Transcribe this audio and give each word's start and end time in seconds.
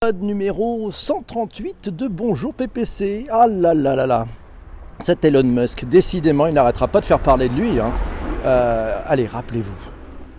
Épisode 0.00 0.22
numéro 0.22 0.92
138 0.92 1.88
de 1.88 2.06
Bonjour 2.06 2.54
PPC. 2.54 3.26
Ah 3.32 3.48
là 3.48 3.74
là 3.74 3.96
là 3.96 4.06
là. 4.06 4.28
Cet 5.00 5.24
Elon 5.24 5.42
Musk, 5.42 5.84
décidément, 5.86 6.46
il 6.46 6.54
n'arrêtera 6.54 6.86
pas 6.86 7.00
de 7.00 7.04
faire 7.04 7.18
parler 7.18 7.48
de 7.48 7.54
lui. 7.54 7.80
hein. 7.80 7.90
Euh, 8.44 9.02
allez, 9.08 9.26
rappelez-vous. 9.26 9.74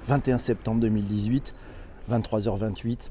21 0.07 0.37
septembre 0.37 0.79
2018, 0.79 1.53
23h28, 2.09 3.09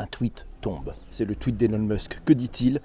un 0.00 0.06
tweet 0.06 0.46
tombe. 0.60 0.94
C'est 1.12 1.24
le 1.24 1.36
tweet 1.36 1.56
d'Elon 1.56 1.78
Musk. 1.78 2.20
Que 2.24 2.32
dit-il? 2.32 2.80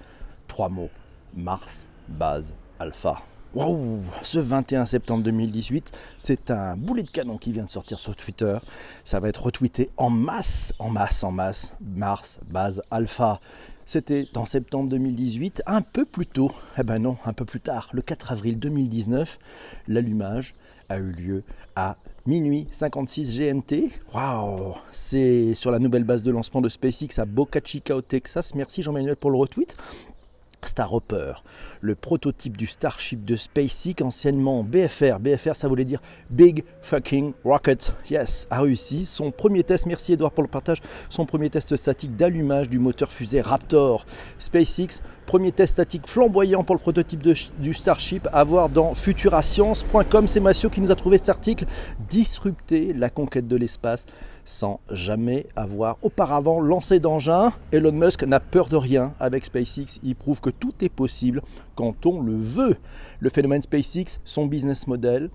Trois 0.48 0.70
mots. 0.70 0.92
Mars, 1.36 1.88
base, 2.08 2.54
alpha. 2.80 3.16
Waouh 3.56 4.02
Ce 4.24 4.40
21 4.40 4.86
septembre 4.86 5.24
2018, 5.24 5.92
c'est 6.22 6.52
un 6.52 6.76
boulet 6.76 7.04
de 7.04 7.10
canon 7.10 7.38
qui 7.38 7.52
vient 7.54 7.64
de 7.64 7.70
sortir 7.70 7.98
sur 7.98 8.16
Twitter. 8.16 8.58
Ça 9.06 9.20
va 9.20 9.30
être 9.30 9.44
retweeté 9.44 9.90
en 9.98 10.10
masse, 10.10 10.74
en 10.80 10.90
masse, 10.90 11.24
en 11.24 11.32
masse. 11.32 11.74
Mars, 11.82 12.40
base, 12.50 12.82
alpha. 12.92 13.40
C'était 13.86 14.28
en 14.36 14.46
septembre 14.46 14.90
2018, 14.90 15.64
un 15.66 15.82
peu 15.82 16.04
plus 16.04 16.26
tôt. 16.26 16.52
Eh 16.78 16.84
ben 16.84 17.00
non, 17.00 17.18
un 17.26 17.32
peu 17.32 17.46
plus 17.46 17.62
tard, 17.62 17.90
le 17.94 18.02
4 18.02 18.34
avril 18.34 18.60
2019, 18.60 19.40
l'allumage 19.88 20.54
a 20.90 20.98
eu 20.98 21.12
lieu 21.12 21.44
à 21.78 21.96
minuit 22.26 22.68
56 22.72 23.40
GMT. 23.40 23.92
Waouh 24.14 24.76
C'est 24.92 25.56
sur 25.56 25.72
la 25.72 25.80
nouvelle 25.80 26.04
base 26.04 26.22
de 26.22 26.32
lancement 26.32 26.60
de 26.60 26.68
SpaceX 26.68 27.18
à 27.18 27.26
Boca 27.26 27.62
Chica 27.64 27.96
au 27.96 28.02
Texas. 28.02 28.54
Merci 28.56 28.84
Jean-Manuel 28.84 29.16
pour 29.16 29.32
le 29.32 29.38
retweet. 29.38 29.78
Star 30.66 30.94
Hopper, 30.94 31.34
le 31.82 31.96
prototype 31.96 32.58
du 32.58 32.68
Starship 32.68 33.24
de 33.24 33.36
SpaceX, 33.36 34.04
anciennement 34.04 34.64
BFR. 34.64 35.20
BFR, 35.20 35.56
ça 35.56 35.68
voulait 35.68 35.86
dire 35.86 36.02
Big 36.30 36.64
Fucking 36.82 37.34
Rocket. 37.44 37.94
Yes, 38.10 38.48
a 38.50 38.62
réussi 38.62 39.06
son 39.06 39.32
premier 39.32 39.64
test. 39.64 39.86
Merci 39.86 40.14
Edouard 40.14 40.32
pour 40.32 40.44
le 40.44 40.50
partage. 40.50 40.82
Son 41.10 41.26
premier 41.26 41.50
test 41.50 41.76
statique 41.76 42.16
d'allumage 42.16 42.70
du 42.70 42.80
moteur 42.80 43.12
fusée 43.12 43.42
Raptor. 43.42 44.06
SpaceX, 44.40 45.02
premier 45.28 45.52
test 45.52 45.74
statique 45.74 46.08
flamboyant 46.08 46.64
pour 46.64 46.74
le 46.74 46.80
prototype 46.80 47.22
du 47.60 47.74
Starship. 47.76 48.28
À 48.34 48.44
voir 48.44 48.70
dans 48.70 48.96
futurascience.com. 48.96 50.28
C'est 50.28 50.40
Massio 50.40 50.72
qui 50.72 50.82
nous 50.82 50.90
a 50.90 50.96
trouvé 50.96 51.18
cet 51.18 51.30
article. 51.30 51.66
Disrupter 52.10 52.94
la 52.94 53.12
conquête 53.12 53.48
de 53.48 53.56
l'espace 53.56 54.08
sans 54.46 54.80
jamais 54.90 55.46
avoir 55.58 55.98
auparavant 56.02 56.62
lancé 56.62 57.00
d'engin. 57.00 57.52
Elon 57.74 57.92
Musk 57.92 58.24
n'a 58.24 58.40
peur 58.40 58.70
de 58.70 58.78
rien 58.78 59.14
avec 59.20 59.46
SpaceX. 59.46 60.00
Il 60.02 60.16
prouve 60.16 60.40
que 60.40 60.50
tout 60.50 60.74
est 60.82 60.90
possible 60.90 61.42
quand 61.76 62.06
on 62.06 62.22
le 62.22 62.38
veut. 62.38 62.78
Le 63.20 63.30
phénomène 63.30 63.62
SpaceX, 63.62 64.22
son 64.24 64.46
business 64.46 64.88
model, 64.88 65.30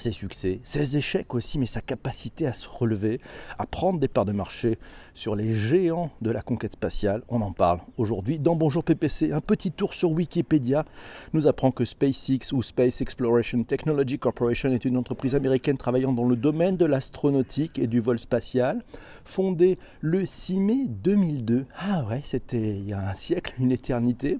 ses 0.00 0.12
succès, 0.12 0.60
ses 0.62 0.96
échecs 0.96 1.34
aussi, 1.34 1.58
mais 1.58 1.66
sa 1.66 1.80
capacité 1.80 2.46
à 2.46 2.52
se 2.52 2.68
relever, 2.68 3.20
à 3.58 3.66
prendre 3.66 3.98
des 3.98 4.08
parts 4.08 4.24
de 4.24 4.32
marché 4.32 4.78
sur 5.14 5.34
les 5.34 5.54
géants 5.54 6.10
de 6.20 6.30
la 6.30 6.42
conquête 6.42 6.72
spatiale. 6.72 7.22
On 7.28 7.40
en 7.40 7.52
parle 7.52 7.80
aujourd'hui 7.96 8.38
dans 8.38 8.54
Bonjour 8.54 8.84
PPC. 8.84 9.32
Un 9.32 9.40
petit 9.40 9.72
tour 9.72 9.94
sur 9.94 10.10
Wikipédia 10.10 10.84
nous 11.32 11.46
apprend 11.46 11.70
que 11.70 11.84
SpaceX 11.84 12.52
ou 12.52 12.62
Space 12.62 13.00
Exploration 13.00 13.64
Technology 13.64 14.18
Corporation 14.18 14.72
est 14.72 14.84
une 14.84 14.96
entreprise 14.96 15.34
américaine 15.34 15.78
travaillant 15.78 16.12
dans 16.12 16.26
le 16.26 16.36
domaine 16.36 16.76
de 16.76 16.84
l'astronautique 16.84 17.78
et 17.78 17.86
du 17.86 18.00
vol 18.00 18.18
spatial, 18.18 18.84
fondée 19.24 19.78
le 20.00 20.26
6 20.26 20.60
mai 20.60 20.86
2002. 20.88 21.66
Ah 21.78 22.04
ouais, 22.08 22.22
c'était 22.24 22.76
il 22.76 22.88
y 22.88 22.92
a 22.92 23.08
un 23.08 23.14
siècle, 23.14 23.54
une 23.58 23.72
éternité 23.72 24.38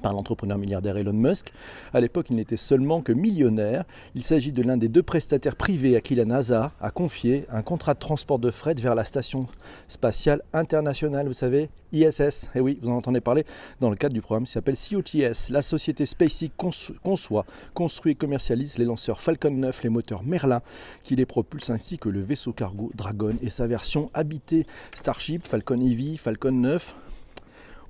par 0.00 0.12
l'entrepreneur 0.12 0.58
milliardaire 0.58 0.96
Elon 0.96 1.12
Musk. 1.12 1.52
À 1.92 2.00
l'époque, 2.00 2.26
il 2.30 2.36
n'était 2.36 2.56
seulement 2.56 3.02
que 3.02 3.12
millionnaire. 3.12 3.84
Il 4.14 4.22
s'agit 4.24 4.52
de 4.52 4.62
l'un 4.62 4.76
des 4.76 4.88
deux 4.88 5.02
prestataires 5.02 5.56
privés 5.56 5.96
à 5.96 6.00
qui 6.00 6.14
la 6.14 6.24
NASA 6.24 6.72
a 6.80 6.90
confié 6.90 7.46
un 7.50 7.62
contrat 7.62 7.94
de 7.94 7.98
transport 7.98 8.38
de 8.38 8.50
fret 8.50 8.74
vers 8.74 8.94
la 8.94 9.04
station 9.04 9.46
spatiale 9.88 10.42
internationale, 10.52 11.26
vous 11.26 11.32
savez, 11.32 11.68
ISS. 11.92 12.48
Et 12.54 12.60
oui, 12.60 12.78
vous 12.82 12.88
en 12.88 12.96
entendez 12.96 13.20
parler 13.20 13.44
dans 13.80 13.90
le 13.90 13.96
cadre 13.96 14.14
du 14.14 14.22
programme 14.22 14.44
qui 14.44 14.52
s'appelle 14.52 14.76
COTS. 14.76 15.50
La 15.50 15.62
société 15.62 16.06
SpaceX 16.06 16.50
conço- 16.58 16.94
conçoit, 17.02 17.44
construit 17.74 18.12
et 18.12 18.14
commercialise 18.14 18.78
les 18.78 18.84
lanceurs 18.84 19.20
Falcon 19.20 19.50
9, 19.50 19.82
les 19.82 19.90
moteurs 19.90 20.22
Merlin 20.24 20.62
qui 21.02 21.16
les 21.16 21.26
propulsent 21.26 21.70
ainsi 21.70 21.98
que 21.98 22.08
le 22.08 22.20
vaisseau 22.20 22.52
cargo 22.52 22.90
Dragon 22.94 23.34
et 23.42 23.50
sa 23.50 23.66
version 23.66 24.10
habitée 24.14 24.66
Starship, 24.94 25.46
Falcon 25.46 25.80
Heavy, 25.80 26.16
Falcon 26.16 26.52
9, 26.52 26.96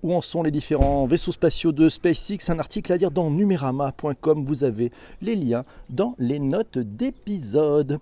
où 0.02 0.14
en 0.14 0.20
sont 0.20 0.42
les 0.42 0.50
différents 0.50 1.06
vaisseaux 1.06 1.32
spatiaux 1.32 1.72
de 1.72 1.88
SpaceX? 1.88 2.50
Un 2.50 2.58
article 2.58 2.92
à 2.92 2.96
lire 2.96 3.10
dans 3.10 3.30
numerama.com. 3.30 4.44
Vous 4.44 4.64
avez 4.64 4.92
les 5.20 5.36
liens 5.36 5.64
dans 5.90 6.14
les 6.18 6.38
notes 6.38 6.78
d'épisode. 6.78 7.98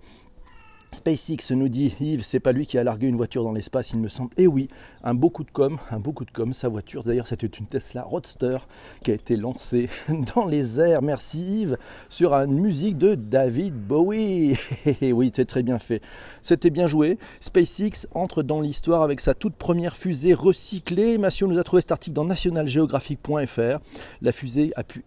SpaceX 0.93 1.53
nous 1.53 1.69
dit 1.69 1.95
Yves, 2.01 2.25
c'est 2.25 2.41
pas 2.41 2.53
lui 2.53 2.67
qui 2.67 2.77
a 2.77 2.83
largué 2.83 3.07
une 3.07 3.17
voiture 3.17 3.45
dans 3.45 3.53
l'espace, 3.53 3.93
il 3.93 4.01
me 4.01 4.09
semble. 4.09 4.31
Et 4.37 4.47
oui, 4.47 4.69
un 5.05 5.15
beau 5.15 5.31
coup 5.31 5.45
de 5.45 5.51
com, 5.51 5.79
un 5.91 6.01
beau 6.01 6.13
coup 6.13 6.25
de 6.25 6.31
com. 6.31 6.53
Sa 6.53 6.69
voiture, 6.69 7.05
d'ailleurs, 7.05 7.29
c'était 7.29 7.47
une 7.47 7.67
Tesla 7.67 8.03
Roadster 8.03 8.59
qui 9.05 9.13
a 9.13 9.15
été 9.15 9.37
lancée 9.37 9.89
dans 10.35 10.47
les 10.47 10.81
airs. 10.81 11.03
Merci 11.03 11.63
Yves, 11.63 11.79
sur 12.09 12.35
une 12.35 12.59
musique 12.61 12.99
de 12.99 13.15
David 13.15 13.75
Bowie. 13.75 14.59
Et 15.01 15.13
oui, 15.13 15.31
c'est 15.35 15.45
très 15.45 15.63
bien 15.63 15.79
fait. 15.79 16.03
C'était 16.43 16.71
bien 16.71 16.89
joué. 16.89 17.19
SpaceX 17.41 18.09
entre 18.15 18.43
dans 18.43 18.61
l'histoire 18.61 19.03
avec 19.03 19.21
sa 19.21 19.35
toute 19.35 19.55
première 19.55 19.97
fusée 19.97 20.35
recyclée. 20.35 21.19
Massio 21.19 21.47
nous 21.47 21.59
a 21.59 21.65
trouvé 21.65 21.83
cet 21.83 21.93
article 21.93 22.15
dans 22.15 22.25
nationalgeographic.fr. 22.25 23.79
La 24.23 24.33
fusée 24.33 24.73
a 24.75 24.83
pu 24.83 25.05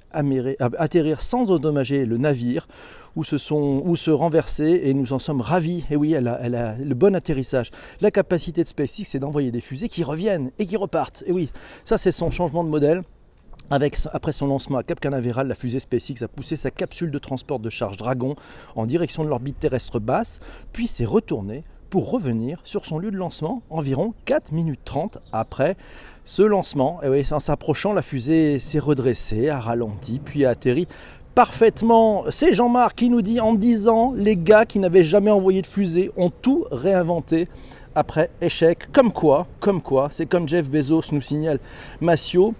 atterrir 0.78 1.22
sans 1.22 1.52
endommager 1.52 2.06
le 2.06 2.18
navire 2.18 2.68
ou 3.16 3.24
se, 3.24 3.38
sont, 3.38 3.82
ou 3.86 3.96
se 3.96 4.12
renverser 4.12 4.82
et 4.84 4.94
nous 4.94 5.14
en 5.14 5.20
sommes 5.20 5.42
ravis. 5.42 5.86
Et 5.90 5.96
oui, 5.96 6.14
elle 6.14 6.28
a, 6.28 6.40
elle 6.42 6.56
a 6.56 6.76
le 6.78 6.96
bon 6.96 7.16
atterrissage. 7.16 7.72
La 8.02 8.12
capacité 8.12 8.64
de 8.64 8.70
SpaceX, 8.70 9.06
c'est 9.06 9.20
d'envoyer 9.20 9.52
des 9.52 9.62
fusées 9.62 9.90
qui 9.90 10.04
reviennent 10.04 10.52
et 10.60 10.66
qui 10.66 10.78
repartent. 10.78 11.24
Et 11.28 11.32
oui, 11.32 11.50
ça 11.86 11.98
c'est 11.98 12.12
son 12.12 12.30
changement 12.30 12.64
de 12.64 12.70
modèle. 12.70 13.04
Avec, 13.70 13.98
après 14.12 14.34
son 14.34 14.48
lancement 14.48 14.78
à 14.78 14.84
Cap 14.84 15.00
Canaveral, 15.00 15.48
la 15.48 15.56
fusée 15.56 15.80
SpaceX 15.80 16.22
a 16.22 16.28
poussé 16.28 16.58
sa 16.58 16.70
capsule 16.70 17.12
de 17.12 17.18
transport 17.18 17.60
de 17.60 17.70
charge 17.70 17.98
Dragon 17.98 18.36
en 18.76 18.86
direction 18.86 19.24
de 19.24 19.30
l'orbite 19.30 19.58
terrestre 19.58 20.00
basse, 20.00 20.42
puis 20.74 20.86
s'est 20.86 21.06
retournée 21.06 21.64
pour 21.90 22.10
revenir 22.10 22.60
sur 22.64 22.86
son 22.86 22.98
lieu 22.98 23.12
de 23.12 23.18
lancement 23.18 23.62
environ 23.70 24.16
4 24.26 24.52
minutes 24.52 24.82
30 24.84 25.20
après 25.32 25.78
ce 26.26 26.42
lancement. 26.42 27.00
Et 27.04 27.08
oui, 27.08 27.24
en 27.32 27.40
s'approchant, 27.40 27.94
la 27.94 28.02
fusée 28.02 28.60
s'est 28.60 28.80
redressée, 28.80 29.50
a 29.50 29.60
ralenti, 29.60 30.20
puis 30.20 30.44
a 30.44 30.50
atterri 30.50 30.88
parfaitement. 31.36 32.26
C'est 32.30 32.54
Jean-Marc 32.54 32.96
qui 32.98 33.10
nous 33.10 33.22
dit 33.22 33.40
en 33.40 33.54
10 33.54 33.88
ans, 33.88 34.14
les 34.16 34.36
gars 34.36 34.66
qui 34.66 34.80
n'avaient 34.80 35.04
jamais 35.04 35.32
envoyé 35.32 35.62
de 35.62 35.68
fusée 35.68 36.12
ont 36.18 36.30
tout 36.30 36.66
réinventé 36.72 37.48
après 37.96 38.30
échec. 38.42 38.92
Comme 38.92 39.12
quoi, 39.12 39.48
comme 39.60 39.82
quoi, 39.82 40.10
c'est 40.12 40.26
comme 40.26 40.48
Jeff 40.48 40.70
Bezos 40.70 41.04
nous 41.12 41.22
signale 41.22 41.60
Massio. 42.02 42.54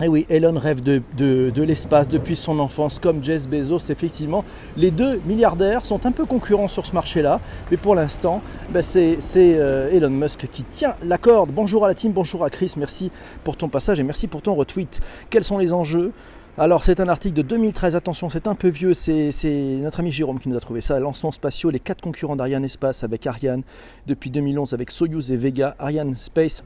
Et 0.00 0.06
oui, 0.06 0.26
Elon 0.30 0.56
rêve 0.56 0.80
de, 0.80 1.02
de- 1.16 1.62
l'espace 1.62 2.06
depuis 2.06 2.36
son 2.36 2.60
enfance, 2.60 3.00
comme 3.00 3.24
Jeff 3.24 3.48
Bezos, 3.48 3.90
effectivement. 3.90 4.44
Les 4.76 4.92
deux 4.92 5.20
milliardaires 5.26 5.84
sont 5.84 6.06
un 6.06 6.12
peu 6.12 6.24
concurrents 6.24 6.68
sur 6.68 6.86
ce 6.86 6.92
marché-là, 6.92 7.40
mais 7.72 7.76
pour 7.76 7.96
l'instant, 7.96 8.40
ben, 8.70 8.80
c'est 8.80 9.16
c'est, 9.18 9.54
euh, 9.58 9.90
Elon 9.90 10.10
Musk 10.10 10.46
qui 10.52 10.62
tient 10.62 10.94
la 11.02 11.18
corde. 11.18 11.50
Bonjour 11.50 11.84
à 11.84 11.88
la 11.88 11.94
team, 11.94 12.12
bonjour 12.12 12.44
à 12.44 12.50
Chris, 12.50 12.74
merci 12.76 13.10
pour 13.42 13.56
ton 13.56 13.68
passage 13.68 13.98
et 13.98 14.04
merci 14.04 14.28
pour 14.28 14.40
ton 14.40 14.54
retweet. 14.54 15.00
Quels 15.30 15.42
sont 15.42 15.58
les 15.58 15.72
enjeux 15.72 16.12
alors 16.58 16.82
c'est 16.82 16.98
un 16.98 17.08
article 17.08 17.36
de 17.36 17.42
2013, 17.42 17.94
attention 17.94 18.28
c'est 18.30 18.48
un 18.48 18.56
peu 18.56 18.66
vieux, 18.66 18.92
c'est 18.92 19.32
notre 19.80 20.00
ami 20.00 20.10
Jérôme 20.10 20.40
qui 20.40 20.48
nous 20.48 20.56
a 20.56 20.60
trouvé 20.60 20.80
ça. 20.80 20.98
Lancement 20.98 21.30
spatiaux, 21.30 21.70
les 21.70 21.78
quatre 21.78 22.00
concurrents 22.00 22.34
d'Ariane 22.34 22.64
Espace 22.64 23.04
avec 23.04 23.28
Ariane 23.28 23.62
depuis 24.08 24.28
2011 24.30 24.74
avec 24.74 24.90
Soyuz 24.90 25.30
et 25.30 25.36
Vega. 25.36 25.76
Ariane 25.78 26.16
Space 26.16 26.64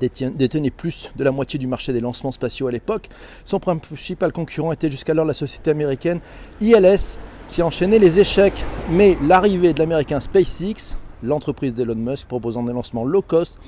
détenait 0.00 0.70
plus 0.70 1.12
de 1.14 1.22
la 1.22 1.30
moitié 1.30 1.60
du 1.60 1.68
marché 1.68 1.92
des 1.92 2.00
lancements 2.00 2.32
spatiaux 2.32 2.66
à 2.66 2.72
l'époque. 2.72 3.08
Son 3.44 3.60
principal 3.60 4.32
concurrent 4.32 4.72
était 4.72 4.90
jusqu'alors 4.90 5.24
la 5.24 5.34
société 5.34 5.70
américaine 5.70 6.18
ILS 6.60 7.18
qui 7.48 7.62
enchaînait 7.62 8.00
les 8.00 8.18
échecs. 8.18 8.64
Mais 8.90 9.16
l'arrivée 9.22 9.74
de 9.74 9.78
l'américain 9.78 10.20
SpaceX, 10.20 10.96
l'entreprise 11.22 11.72
d'Elon 11.72 11.94
Musk 11.94 12.26
proposant 12.26 12.64
des 12.64 12.72
lancements 12.72 13.04
low 13.04 13.22
cost, 13.22 13.58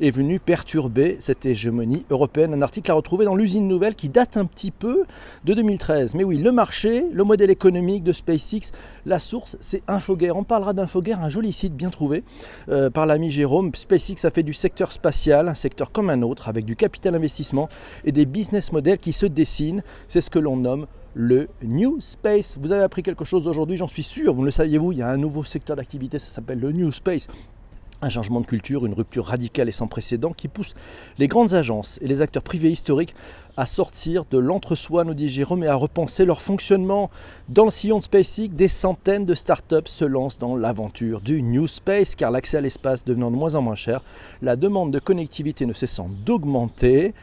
est 0.00 0.10
venue 0.10 0.40
perturber 0.40 1.16
cette 1.20 1.46
hégémonie 1.46 2.04
européenne. 2.10 2.54
Un 2.54 2.62
article 2.62 2.90
à 2.90 2.94
retrouver 2.94 3.24
dans 3.24 3.34
l'usine 3.34 3.68
nouvelle 3.68 3.94
qui 3.94 4.08
date 4.08 4.36
un 4.36 4.44
petit 4.44 4.70
peu 4.70 5.04
de 5.44 5.54
2013. 5.54 6.14
Mais 6.14 6.24
oui, 6.24 6.38
le 6.38 6.52
marché, 6.52 7.04
le 7.12 7.24
modèle 7.24 7.50
économique 7.50 8.04
de 8.04 8.12
SpaceX, 8.12 8.72
la 9.06 9.18
source, 9.18 9.56
c'est 9.60 9.82
Infoguerre. 9.88 10.36
On 10.36 10.44
parlera 10.44 10.72
d'Infoguerre, 10.72 11.22
un 11.22 11.28
joli 11.28 11.52
site 11.52 11.74
bien 11.74 11.90
trouvé 11.90 12.24
euh, 12.68 12.90
par 12.90 13.06
l'ami 13.06 13.30
Jérôme. 13.30 13.74
SpaceX 13.74 14.24
a 14.24 14.30
fait 14.30 14.42
du 14.42 14.54
secteur 14.54 14.92
spatial, 14.92 15.48
un 15.48 15.54
secteur 15.54 15.92
comme 15.92 16.10
un 16.10 16.22
autre, 16.22 16.48
avec 16.48 16.64
du 16.64 16.76
capital 16.76 17.14
investissement 17.14 17.68
et 18.04 18.12
des 18.12 18.26
business 18.26 18.72
models 18.72 18.98
qui 18.98 19.12
se 19.12 19.26
dessinent. 19.26 19.82
C'est 20.08 20.20
ce 20.20 20.30
que 20.30 20.38
l'on 20.38 20.56
nomme 20.56 20.86
le 21.14 21.48
New 21.62 22.00
Space. 22.00 22.56
Vous 22.58 22.72
avez 22.72 22.82
appris 22.82 23.02
quelque 23.02 23.24
chose 23.24 23.46
aujourd'hui, 23.46 23.76
j'en 23.76 23.88
suis 23.88 24.02
sûr, 24.02 24.34
vous 24.34 24.44
le 24.44 24.50
saviez-vous, 24.50 24.92
il 24.92 24.98
y 24.98 25.02
a 25.02 25.08
un 25.08 25.16
nouveau 25.16 25.44
secteur 25.44 25.76
d'activité, 25.76 26.18
ça 26.18 26.32
s'appelle 26.32 26.60
le 26.60 26.72
New 26.72 26.90
Space. 26.90 27.28
Un 28.04 28.08
changement 28.08 28.40
de 28.40 28.46
culture, 28.46 28.84
une 28.84 28.94
rupture 28.94 29.26
radicale 29.26 29.68
et 29.68 29.72
sans 29.72 29.86
précédent 29.86 30.32
qui 30.32 30.48
pousse 30.48 30.74
les 31.18 31.28
grandes 31.28 31.54
agences 31.54 32.00
et 32.02 32.08
les 32.08 32.20
acteurs 32.20 32.42
privés 32.42 32.70
historiques 32.70 33.14
à 33.56 33.64
sortir 33.64 34.24
de 34.28 34.38
l'entre-soi, 34.38 35.04
nous 35.04 35.14
dit 35.14 35.40
et 35.40 35.66
à 35.68 35.74
repenser 35.76 36.24
leur 36.24 36.40
fonctionnement. 36.40 37.10
Dans 37.48 37.64
le 37.64 37.70
sillon 37.70 37.98
de 37.98 38.02
SpaceX, 38.02 38.48
des 38.48 38.66
centaines 38.66 39.24
de 39.24 39.36
startups 39.36 39.86
se 39.86 40.04
lancent 40.04 40.40
dans 40.40 40.56
l'aventure 40.56 41.20
du 41.20 41.42
New 41.42 41.68
Space, 41.68 42.16
car 42.16 42.32
l'accès 42.32 42.56
à 42.56 42.60
l'espace 42.60 43.04
devenant 43.04 43.30
de 43.30 43.36
moins 43.36 43.54
en 43.54 43.62
moins 43.62 43.76
cher, 43.76 44.02
la 44.40 44.56
demande 44.56 44.90
de 44.90 44.98
connectivité 44.98 45.64
ne 45.64 45.72
cessant 45.72 46.10
d'augmenter. 46.26 47.14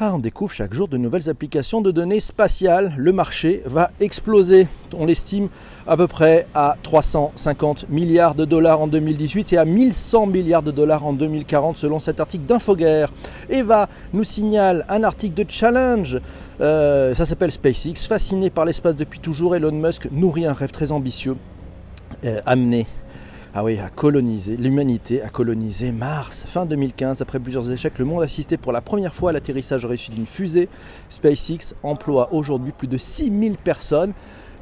Ah, 0.00 0.10
on 0.12 0.18
découvre 0.18 0.50
chaque 0.52 0.74
jour 0.74 0.88
de 0.88 0.96
nouvelles 0.96 1.30
applications 1.30 1.80
de 1.80 1.92
données 1.92 2.18
spatiales. 2.18 2.94
Le 2.96 3.12
marché 3.12 3.62
va 3.64 3.92
exploser. 4.00 4.66
On 4.92 5.06
l'estime 5.06 5.50
à 5.86 5.96
peu 5.96 6.08
près 6.08 6.48
à 6.52 6.76
350 6.82 7.88
milliards 7.90 8.34
de 8.34 8.44
dollars 8.44 8.80
en 8.80 8.88
2018 8.88 9.52
et 9.52 9.56
à 9.56 9.64
1100 9.64 10.26
milliards 10.26 10.64
de 10.64 10.72
dollars 10.72 11.06
en 11.06 11.12
2040 11.12 11.76
selon 11.76 12.00
cet 12.00 12.18
article 12.18 12.44
d'Infoguerre. 12.44 13.12
Eva 13.48 13.88
nous 14.12 14.24
signale 14.24 14.84
un 14.88 15.04
article 15.04 15.44
de 15.44 15.48
Challenge. 15.48 16.20
Euh, 16.60 17.14
ça 17.14 17.24
s'appelle 17.24 17.52
SpaceX. 17.52 18.08
Fasciné 18.08 18.50
par 18.50 18.64
l'espace 18.64 18.96
depuis 18.96 19.20
toujours, 19.20 19.54
Elon 19.54 19.70
Musk 19.70 20.08
nourrit 20.10 20.46
un 20.46 20.54
rêve 20.54 20.72
très 20.72 20.90
ambitieux. 20.90 21.36
Euh, 22.24 22.40
ah 23.56 23.62
oui, 23.62 23.78
à 23.78 23.88
coloniser, 23.88 24.56
l'humanité 24.56 25.22
a 25.22 25.28
colonisé 25.28 25.92
Mars. 25.92 26.44
Fin 26.44 26.66
2015, 26.66 27.22
après 27.22 27.38
plusieurs 27.38 27.70
échecs, 27.70 28.00
le 28.00 28.04
monde 28.04 28.24
assistait 28.24 28.56
pour 28.56 28.72
la 28.72 28.80
première 28.80 29.14
fois 29.14 29.30
à 29.30 29.32
l'atterrissage 29.32 29.86
réussi 29.86 30.10
d'une 30.10 30.26
fusée. 30.26 30.68
SpaceX 31.08 31.76
emploie 31.84 32.34
aujourd'hui 32.34 32.72
plus 32.72 32.88
de 32.88 32.98
6000 32.98 33.56
personnes. 33.56 34.12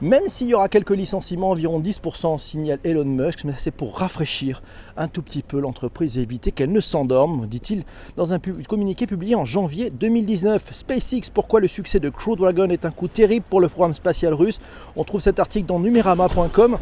Même 0.02 0.24
s'il 0.28 0.48
y 0.48 0.54
aura 0.54 0.68
quelques 0.68 0.90
licenciements, 0.90 1.48
environ 1.48 1.80
10% 1.80 2.38
signale 2.38 2.80
Elon 2.84 3.06
Musk, 3.06 3.44
mais 3.44 3.54
c'est 3.56 3.70
pour 3.70 3.96
rafraîchir 3.96 4.62
un 4.98 5.08
tout 5.08 5.22
petit 5.22 5.42
peu 5.42 5.58
l'entreprise 5.58 6.18
et 6.18 6.20
éviter 6.20 6.52
qu'elle 6.52 6.72
ne 6.72 6.80
s'endorme, 6.80 7.46
dit-il 7.46 7.84
dans 8.18 8.34
un 8.34 8.40
communiqué 8.68 9.06
publié 9.06 9.34
en 9.36 9.46
janvier 9.46 9.88
2019. 9.88 10.70
SpaceX, 10.70 11.30
pourquoi 11.32 11.60
le 11.60 11.68
succès 11.68 11.98
de 11.98 12.10
Crew 12.10 12.36
Dragon 12.36 12.68
est 12.68 12.84
un 12.84 12.90
coup 12.90 13.08
terrible 13.08 13.46
pour 13.48 13.62
le 13.62 13.70
programme 13.70 13.94
spatial 13.94 14.34
russe? 14.34 14.60
On 14.96 15.04
trouve 15.04 15.22
cet 15.22 15.38
article 15.38 15.66
dans 15.66 15.80
numerama.com. 15.80 16.76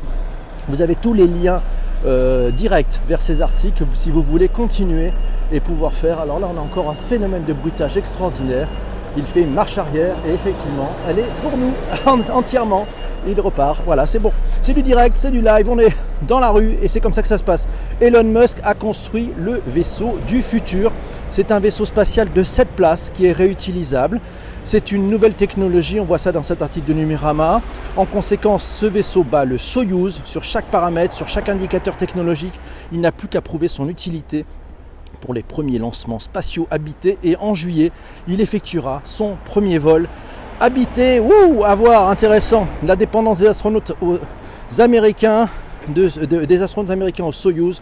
Vous 0.68 0.82
avez 0.82 0.94
tous 0.94 1.14
les 1.14 1.26
liens 1.26 1.60
euh, 2.06 2.50
directs 2.50 3.00
vers 3.08 3.20
ces 3.20 3.42
articles 3.42 3.84
si 3.94 4.10
vous 4.10 4.22
voulez 4.22 4.48
continuer 4.48 5.12
et 5.52 5.60
pouvoir 5.60 5.92
faire. 5.92 6.20
Alors 6.20 6.38
là, 6.40 6.48
on 6.52 6.56
a 6.56 6.60
encore 6.60 6.90
un 6.90 6.94
phénomène 6.94 7.44
de 7.44 7.52
bruitage 7.52 7.96
extraordinaire. 7.96 8.68
Il 9.16 9.24
fait 9.24 9.42
une 9.42 9.52
marche 9.52 9.76
arrière 9.76 10.14
et 10.26 10.32
effectivement, 10.32 10.90
elle 11.08 11.18
est 11.18 11.28
pour 11.42 11.56
nous 11.56 11.72
entièrement. 12.32 12.86
Il 13.28 13.38
repart. 13.38 13.80
Voilà, 13.84 14.06
c'est 14.06 14.18
bon. 14.18 14.32
C'est 14.62 14.72
du 14.72 14.82
direct, 14.82 15.18
c'est 15.18 15.30
du 15.30 15.42
live. 15.42 15.68
On 15.68 15.78
est 15.78 15.94
dans 16.22 16.40
la 16.40 16.48
rue 16.48 16.78
et 16.80 16.88
c'est 16.88 17.00
comme 17.00 17.12
ça 17.12 17.20
que 17.20 17.28
ça 17.28 17.36
se 17.36 17.44
passe. 17.44 17.66
Elon 18.00 18.24
Musk 18.24 18.58
a 18.64 18.72
construit 18.72 19.32
le 19.36 19.60
vaisseau 19.66 20.18
du 20.26 20.40
futur. 20.40 20.92
C'est 21.30 21.52
un 21.52 21.60
vaisseau 21.60 21.84
spatial 21.84 22.32
de 22.32 22.42
7 22.42 22.68
places 22.68 23.10
qui 23.12 23.26
est 23.26 23.32
réutilisable. 23.32 24.20
C'est 24.62 24.92
une 24.92 25.08
nouvelle 25.08 25.34
technologie, 25.34 25.98
on 26.00 26.04
voit 26.04 26.18
ça 26.18 26.32
dans 26.32 26.42
cet 26.42 26.60
article 26.60 26.86
de 26.86 26.92
Numérama. 26.92 27.62
En 27.96 28.04
conséquence, 28.04 28.62
ce 28.64 28.86
vaisseau 28.86 29.24
bat 29.24 29.44
le 29.44 29.56
Soyuz 29.56 30.20
sur 30.24 30.44
chaque 30.44 30.66
paramètre, 30.66 31.14
sur 31.14 31.28
chaque 31.28 31.48
indicateur 31.48 31.96
technologique. 31.96 32.52
Il 32.92 33.00
n'a 33.00 33.10
plus 33.10 33.26
qu'à 33.26 33.40
prouver 33.40 33.68
son 33.68 33.88
utilité 33.88 34.44
pour 35.22 35.34
les 35.34 35.42
premiers 35.42 35.78
lancements 35.78 36.18
spatiaux 36.18 36.68
habités 36.70 37.18
et 37.24 37.36
en 37.36 37.54
juillet, 37.54 37.90
il 38.28 38.40
effectuera 38.40 39.00
son 39.04 39.36
premier 39.44 39.78
vol 39.78 40.08
habité. 40.60 41.20
Ouh, 41.20 41.64
à 41.64 41.74
voir, 41.74 42.08
intéressant. 42.08 42.68
La 42.84 42.96
dépendance 42.96 43.40
des 43.40 43.46
astronautes 43.46 43.92
américains, 44.78 45.48
des 45.88 46.62
astronautes 46.62 46.90
américains 46.90 47.24
au 47.24 47.32
Soyuz 47.32 47.80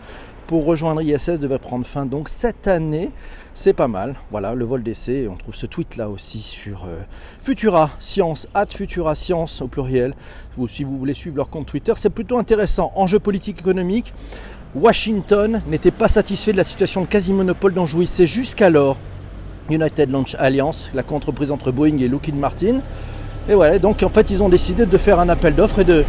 pour 0.48 0.64
rejoindre 0.64 1.02
ISS 1.02 1.38
devait 1.38 1.58
prendre 1.58 1.84
fin 1.84 2.06
donc 2.06 2.30
cette 2.30 2.66
année. 2.66 3.10
C'est 3.54 3.74
pas 3.74 3.86
mal. 3.86 4.16
Voilà, 4.30 4.54
le 4.54 4.64
vol 4.64 4.82
d'essai. 4.82 5.28
On 5.30 5.36
trouve 5.36 5.54
ce 5.54 5.66
tweet 5.66 5.96
là 5.96 6.08
aussi 6.08 6.38
sur 6.38 6.84
euh, 6.84 7.00
Futura 7.42 7.90
Science, 7.98 8.48
at 8.54 8.66
Futura 8.70 9.14
Science 9.14 9.60
au 9.60 9.68
pluriel. 9.68 10.14
Si 10.68 10.84
vous 10.84 10.96
voulez 10.96 11.12
suivre 11.12 11.36
leur 11.36 11.50
compte 11.50 11.66
Twitter, 11.66 11.92
c'est 11.96 12.08
plutôt 12.08 12.38
intéressant. 12.38 12.92
Enjeu 12.96 13.18
politique 13.18 13.60
économique. 13.60 14.14
Washington 14.74 15.60
n'était 15.68 15.90
pas 15.90 16.08
satisfait 16.08 16.52
de 16.52 16.56
la 16.56 16.64
situation 16.64 17.02
de 17.02 17.06
quasi-monopole 17.06 17.74
dont 17.74 17.86
jouissait 17.86 18.26
jusqu'alors 18.26 18.96
United 19.68 20.10
Launch 20.10 20.34
Alliance, 20.38 20.88
la 20.94 21.02
contre-prise 21.02 21.52
entre 21.52 21.72
Boeing 21.72 21.98
et 21.98 22.08
Lockheed 22.08 22.36
Martin. 22.36 22.80
Et 23.50 23.54
voilà, 23.54 23.78
donc 23.78 24.02
en 24.02 24.08
fait 24.08 24.30
ils 24.30 24.42
ont 24.42 24.48
décidé 24.48 24.86
de 24.86 24.98
faire 24.98 25.20
un 25.20 25.28
appel 25.28 25.54
d'offres 25.54 25.80
et 25.80 26.04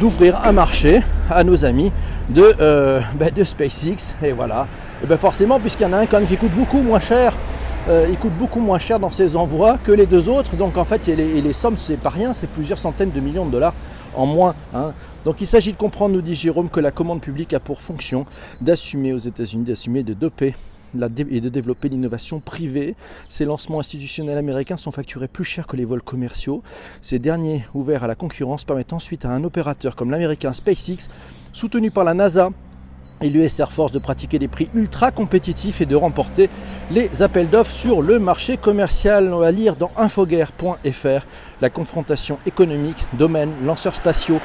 d'ouvrir 0.00 0.40
un 0.44 0.52
marché 0.52 1.02
à 1.28 1.42
nos 1.42 1.64
amis 1.64 1.90
de, 2.30 2.54
euh, 2.60 3.00
ben, 3.14 3.32
de 3.32 3.44
SpaceX. 3.44 4.14
Et 4.22 4.32
voilà. 4.32 4.66
Et 5.02 5.06
ben 5.06 5.16
forcément, 5.16 5.58
puisqu'il 5.58 5.84
y 5.84 5.86
en 5.86 5.92
a 5.92 5.98
un 5.98 6.06
quand 6.06 6.18
même 6.18 6.28
qui 6.28 6.36
coûte 6.36 6.52
beaucoup 6.52 6.80
moins 6.80 7.00
cher, 7.00 7.34
euh, 7.88 8.06
il 8.10 8.18
coûte 8.18 8.36
beaucoup 8.38 8.60
moins 8.60 8.78
cher 8.78 9.00
dans 9.00 9.10
ses 9.10 9.36
envois 9.36 9.78
que 9.78 9.92
les 9.92 10.06
deux 10.06 10.28
autres. 10.28 10.56
Donc 10.56 10.76
en 10.76 10.84
fait, 10.84 11.06
les, 11.06 11.40
les 11.40 11.52
sommes, 11.52 11.76
c'est 11.78 11.96
pas 11.96 12.10
rien, 12.10 12.32
c'est 12.32 12.48
plusieurs 12.48 12.78
centaines 12.78 13.10
de 13.10 13.20
millions 13.20 13.46
de 13.46 13.50
dollars 13.50 13.74
en 14.14 14.26
moins. 14.26 14.54
Hein. 14.74 14.92
Donc 15.24 15.40
il 15.40 15.46
s'agit 15.46 15.72
de 15.72 15.76
comprendre, 15.76 16.14
nous 16.14 16.22
dit 16.22 16.34
Jérôme, 16.34 16.68
que 16.68 16.80
la 16.80 16.90
commande 16.90 17.20
publique 17.20 17.52
a 17.52 17.60
pour 17.60 17.80
fonction 17.80 18.26
d'assumer 18.60 19.12
aux 19.12 19.18
États-Unis, 19.18 19.64
d'assumer 19.64 20.02
de 20.02 20.14
doper 20.14 20.54
et 20.94 21.40
de 21.40 21.48
développer 21.48 21.88
l'innovation 21.88 22.40
privée. 22.40 22.94
Ces 23.28 23.44
lancements 23.44 23.80
institutionnels 23.80 24.38
américains 24.38 24.76
sont 24.76 24.90
facturés 24.90 25.28
plus 25.28 25.44
cher 25.44 25.66
que 25.66 25.76
les 25.76 25.84
vols 25.84 26.02
commerciaux. 26.02 26.62
Ces 27.00 27.18
derniers, 27.18 27.64
ouverts 27.74 28.04
à 28.04 28.06
la 28.06 28.14
concurrence, 28.14 28.64
permettent 28.64 28.92
ensuite 28.92 29.24
à 29.24 29.30
un 29.30 29.44
opérateur 29.44 29.96
comme 29.96 30.10
l'américain 30.10 30.52
SpaceX, 30.52 31.08
soutenu 31.52 31.90
par 31.90 32.04
la 32.04 32.14
NASA, 32.14 32.50
et 33.22 33.28
l'US 33.28 33.60
Air 33.60 33.72
Force 33.72 33.92
de 33.92 33.98
pratiquer 33.98 34.38
des 34.38 34.48
prix 34.48 34.68
ultra 34.74 35.10
compétitifs 35.10 35.80
et 35.80 35.86
de 35.86 35.96
remporter 35.96 36.48
les 36.90 37.22
appels 37.22 37.50
d'offres 37.50 37.72
sur 37.72 38.02
le 38.02 38.18
marché 38.18 38.56
commercial. 38.56 39.32
On 39.32 39.38
va 39.38 39.52
lire 39.52 39.76
dans 39.76 39.90
infoguerre.fr 39.96 41.26
la 41.60 41.70
confrontation 41.70 42.38
économique, 42.46 43.04
domaine, 43.12 43.52
lanceurs 43.64 43.94
spatiaux 43.94 44.40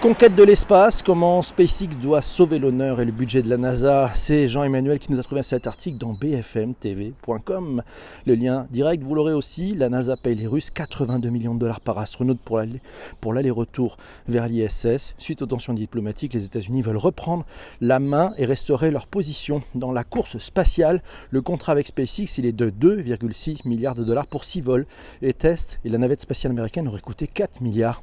Conquête 0.00 0.34
de 0.34 0.42
l'espace, 0.42 1.02
comment 1.02 1.42
SpaceX 1.42 1.88
doit 2.00 2.22
sauver 2.22 2.58
l'honneur 2.58 3.02
et 3.02 3.04
le 3.04 3.12
budget 3.12 3.42
de 3.42 3.50
la 3.50 3.58
NASA. 3.58 4.10
C'est 4.14 4.48
Jean-Emmanuel 4.48 4.98
qui 4.98 5.12
nous 5.12 5.20
a 5.20 5.22
trouvé 5.22 5.42
cet 5.42 5.66
article 5.66 5.98
dans 5.98 6.14
bfmtv.com. 6.14 7.82
Le 8.24 8.34
lien 8.34 8.66
direct, 8.70 9.02
vous 9.02 9.14
l'aurez 9.14 9.34
aussi. 9.34 9.74
La 9.74 9.90
NASA 9.90 10.16
paye 10.16 10.36
les 10.36 10.46
Russes 10.46 10.70
82 10.70 11.28
millions 11.28 11.54
de 11.54 11.60
dollars 11.60 11.82
par 11.82 11.98
astronaute 11.98 12.38
pour 12.40 13.34
l'aller-retour 13.34 13.98
vers 14.26 14.48
l'ISS. 14.48 15.14
Suite 15.18 15.42
aux 15.42 15.46
tensions 15.46 15.74
diplomatiques, 15.74 16.32
les 16.32 16.46
États-Unis 16.46 16.80
veulent 16.80 16.96
reprendre 16.96 17.44
la 17.82 17.98
main 17.98 18.32
et 18.38 18.46
restaurer 18.46 18.90
leur 18.90 19.06
position 19.06 19.62
dans 19.74 19.92
la 19.92 20.02
course 20.02 20.38
spatiale. 20.38 21.02
Le 21.30 21.42
contrat 21.42 21.72
avec 21.72 21.88
SpaceX, 21.88 22.38
il 22.38 22.46
est 22.46 22.52
de 22.52 22.70
2,6 22.70 23.68
milliards 23.68 23.96
de 23.96 24.04
dollars 24.04 24.28
pour 24.28 24.44
6 24.44 24.62
vols 24.62 24.86
et 25.20 25.34
tests. 25.34 25.78
Et 25.84 25.90
la 25.90 25.98
navette 25.98 26.22
spatiale 26.22 26.52
américaine 26.52 26.88
aurait 26.88 27.00
coûté 27.00 27.26
4 27.26 27.60
milliards 27.60 28.02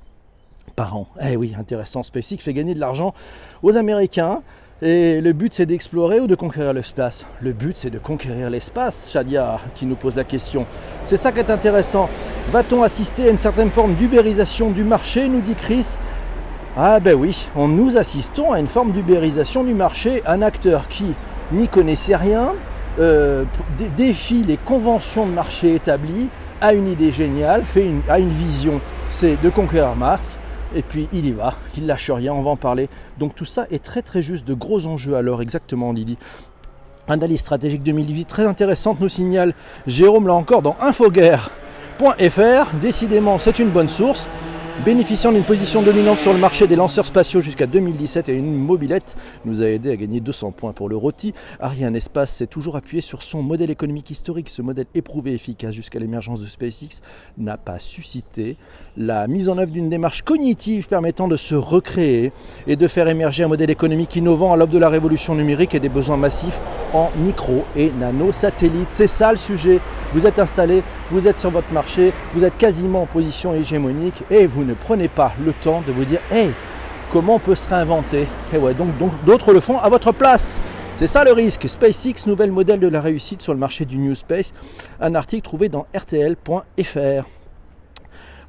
par 0.78 0.96
an. 0.96 1.08
Eh 1.20 1.36
oui, 1.36 1.56
intéressant. 1.58 2.04
SpaceX 2.04 2.38
fait 2.38 2.54
gagner 2.54 2.76
de 2.76 2.80
l'argent 2.80 3.14
aux 3.64 3.76
Américains. 3.76 4.44
Et 4.84 5.22
le 5.22 5.34
but 5.34 5.52
c'est 5.52 5.66
d'explorer 5.66 6.20
ou 6.20 6.28
de 6.28 6.36
conquérir 6.36 6.72
l'espace? 6.72 7.26
Le 7.42 7.52
but 7.52 7.76
c'est 7.76 7.90
de 7.90 7.98
conquérir 7.98 8.52
l'espace, 8.52 9.10
Shadia 9.12 9.60
qui 9.74 9.88
nous 9.88 9.96
pose 9.96 10.16
la 10.16 10.24
question. 10.24 10.68
C'est 11.04 11.18
ça 11.18 11.32
qui 11.32 11.40
est 11.40 11.50
intéressant. 11.50 12.08
Va-t-on 12.52 12.84
assister 12.84 13.28
à 13.28 13.32
une 13.32 13.40
certaine 13.40 13.72
forme 13.72 13.96
d'ubérisation 13.96 14.70
du 14.70 14.84
marché, 14.84 15.30
nous 15.30 15.42
dit 15.42 15.56
Chris 15.56 15.96
Ah 16.78 17.00
ben 17.00 17.16
oui, 17.16 17.48
on, 17.56 17.68
nous 17.68 17.98
assistons 17.98 18.52
à 18.52 18.60
une 18.60 18.68
forme 18.68 18.92
d'ubérisation 18.92 19.64
du 19.64 19.74
marché. 19.74 20.22
Un 20.28 20.44
acteur 20.44 20.88
qui 20.90 21.16
n'y 21.52 21.68
connaissait 21.68 22.16
rien, 22.16 22.54
euh, 23.00 23.46
défie 23.98 24.44
les 24.44 24.58
conventions 24.58 25.26
de 25.26 25.32
marché 25.32 25.74
établies, 25.74 26.30
a 26.62 26.76
une 26.76 26.88
idée 26.88 27.12
géniale, 27.12 27.64
a 28.10 28.20
une 28.20 28.30
vision, 28.30 28.80
c'est 29.10 29.42
de 29.42 29.50
conquérir 29.50 29.96
Mars 29.96 30.38
et 30.76 30.82
puis 30.82 31.08
il 31.14 31.26
y 31.26 31.32
va, 31.32 31.56
il 31.78 31.86
lâche 31.86 32.10
rien, 32.12 32.34
on 32.34 32.44
va 32.44 32.52
en 32.52 32.56
parler. 32.56 32.90
Donc 33.20 33.36
tout 33.36 33.46
ça 33.46 33.68
est 33.72 33.84
très 33.84 34.02
très 34.02 34.22
juste, 34.22 34.46
de 34.48 34.54
gros 34.54 34.86
enjeux 34.86 35.16
alors 35.16 35.42
exactement 35.42 35.92
Lydie. 35.92 36.18
Analyse 37.08 37.40
stratégique 37.40 37.84
2008 37.84 38.26
très 38.26 38.46
intéressante 38.46 39.00
nous 39.00 39.10
signale 39.10 39.54
Jérôme 39.86 40.28
là 40.28 40.34
encore 40.34 40.62
dans 40.62 40.76
infoguerre.fr. 40.82 42.76
Décidément 42.82 43.40
c'est 43.40 43.60
une 43.60 43.70
bonne 43.70 43.90
source. 43.90 44.28
Bénéficiant 44.86 45.32
d'une 45.32 45.44
position 45.44 45.82
dominante 45.82 46.20
sur 46.20 46.32
le 46.32 46.40
marché 46.40 46.68
des 46.68 46.76
lanceurs 46.76 47.06
spatiaux 47.06 47.42
jusqu'à 47.42 47.66
2017 47.66 48.30
et 48.30 48.38
une 48.38 48.54
mobilette 48.54 49.18
nous 49.44 49.62
a 49.62 49.66
aidé 49.66 49.92
à 49.92 49.96
gagner 49.98 50.22
200 50.22 50.52
points 50.52 50.72
pour 50.72 50.88
le 50.88 50.96
rôti. 50.96 51.34
Ariane 51.60 51.96
Espace 51.96 52.32
s'est 52.32 52.48
toujours 52.48 52.78
appuyé 52.78 53.02
sur 53.02 53.24
son 53.24 53.42
modèle 53.42 53.72
économique 53.72 54.12
historique. 54.12 54.50
Ce 54.50 54.62
modèle 54.62 54.86
éprouvé 54.94 55.34
efficace 55.34 55.74
jusqu'à 55.74 56.00
l'émergence 56.00 56.42
de 56.42 56.48
SpaceX 56.48 57.02
n'a 57.38 57.58
pas 57.58 57.80
suscité 57.80 58.56
la 58.96 59.28
mise 59.28 59.50
en 59.50 59.58
œuvre 59.58 59.72
d'une 59.72 59.90
démarche 59.90 60.22
cognitive 60.22 60.88
permettant 60.88 61.28
de 61.28 61.38
se 61.38 61.56
recréer 61.56 62.32
et 62.66 62.76
de 62.76 62.88
faire 62.88 63.08
émerger 63.08 63.44
un 63.44 63.48
modèle 63.48 63.72
économique 63.72 64.16
innovant 64.16 64.54
à 64.54 64.58
l'aube 64.58 64.70
de 64.70 64.78
la 64.78 64.90
révolution 64.90 65.36
numérique 65.36 65.76
et 65.76 65.80
des 65.80 65.90
besoins 65.90 66.18
massifs 66.18 66.60
en 66.94 67.12
micro 67.18 67.66
et 67.76 67.92
nano 67.92 68.32
satellites. 68.32 68.88
C'est 68.92 69.08
ça 69.08 69.32
le 69.32 69.38
sujet. 69.38 69.80
Vous 70.14 70.26
êtes 70.26 70.40
installé, 70.40 70.84
vous 71.10 71.28
êtes 71.28 71.40
sur 71.40 71.52
votre 71.52 71.72
marché, 71.72 72.14
vous 72.34 72.44
êtes 72.44 72.58
quasiment 72.58 73.04
en 73.04 73.06
position 73.06 73.54
hégémonique 73.54 74.24
et 74.30 74.46
vous 74.46 74.64
ne 74.64 74.74
prenez 74.74 75.08
pas 75.08 75.34
le 75.44 75.54
temps 75.54 75.84
de 75.88 75.92
vous 75.92 76.06
dire 76.06 76.20
hey, 76.32 76.52
comment 77.12 77.36
on 77.36 77.40
peut 77.40 77.56
se 77.56 77.68
réinventer? 77.70 78.28
Et 78.54 78.58
ouais, 78.58 78.74
donc 78.74 78.90
d'autres 79.26 79.54
le 79.54 79.60
font 79.60 79.78
à 79.78 79.90
votre 79.90 80.12
place. 80.12 80.60
C'est 80.98 81.08
ça 81.08 81.24
le 81.24 81.32
risque. 81.32 81.70
SpaceX, 81.70 82.26
nouvel 82.26 82.52
modèle 82.52 82.80
de 82.80 82.88
la 82.88 83.02
réussite 83.02 83.42
sur 83.42 83.54
le 83.54 83.60
marché 83.60 83.86
du 83.86 84.00
New 84.00 84.16
Space. 84.16 84.54
Un 85.00 85.14
article 85.14 85.44
trouvé 85.44 85.70
dans 85.70 85.86
rtl.fr. 85.96 87.37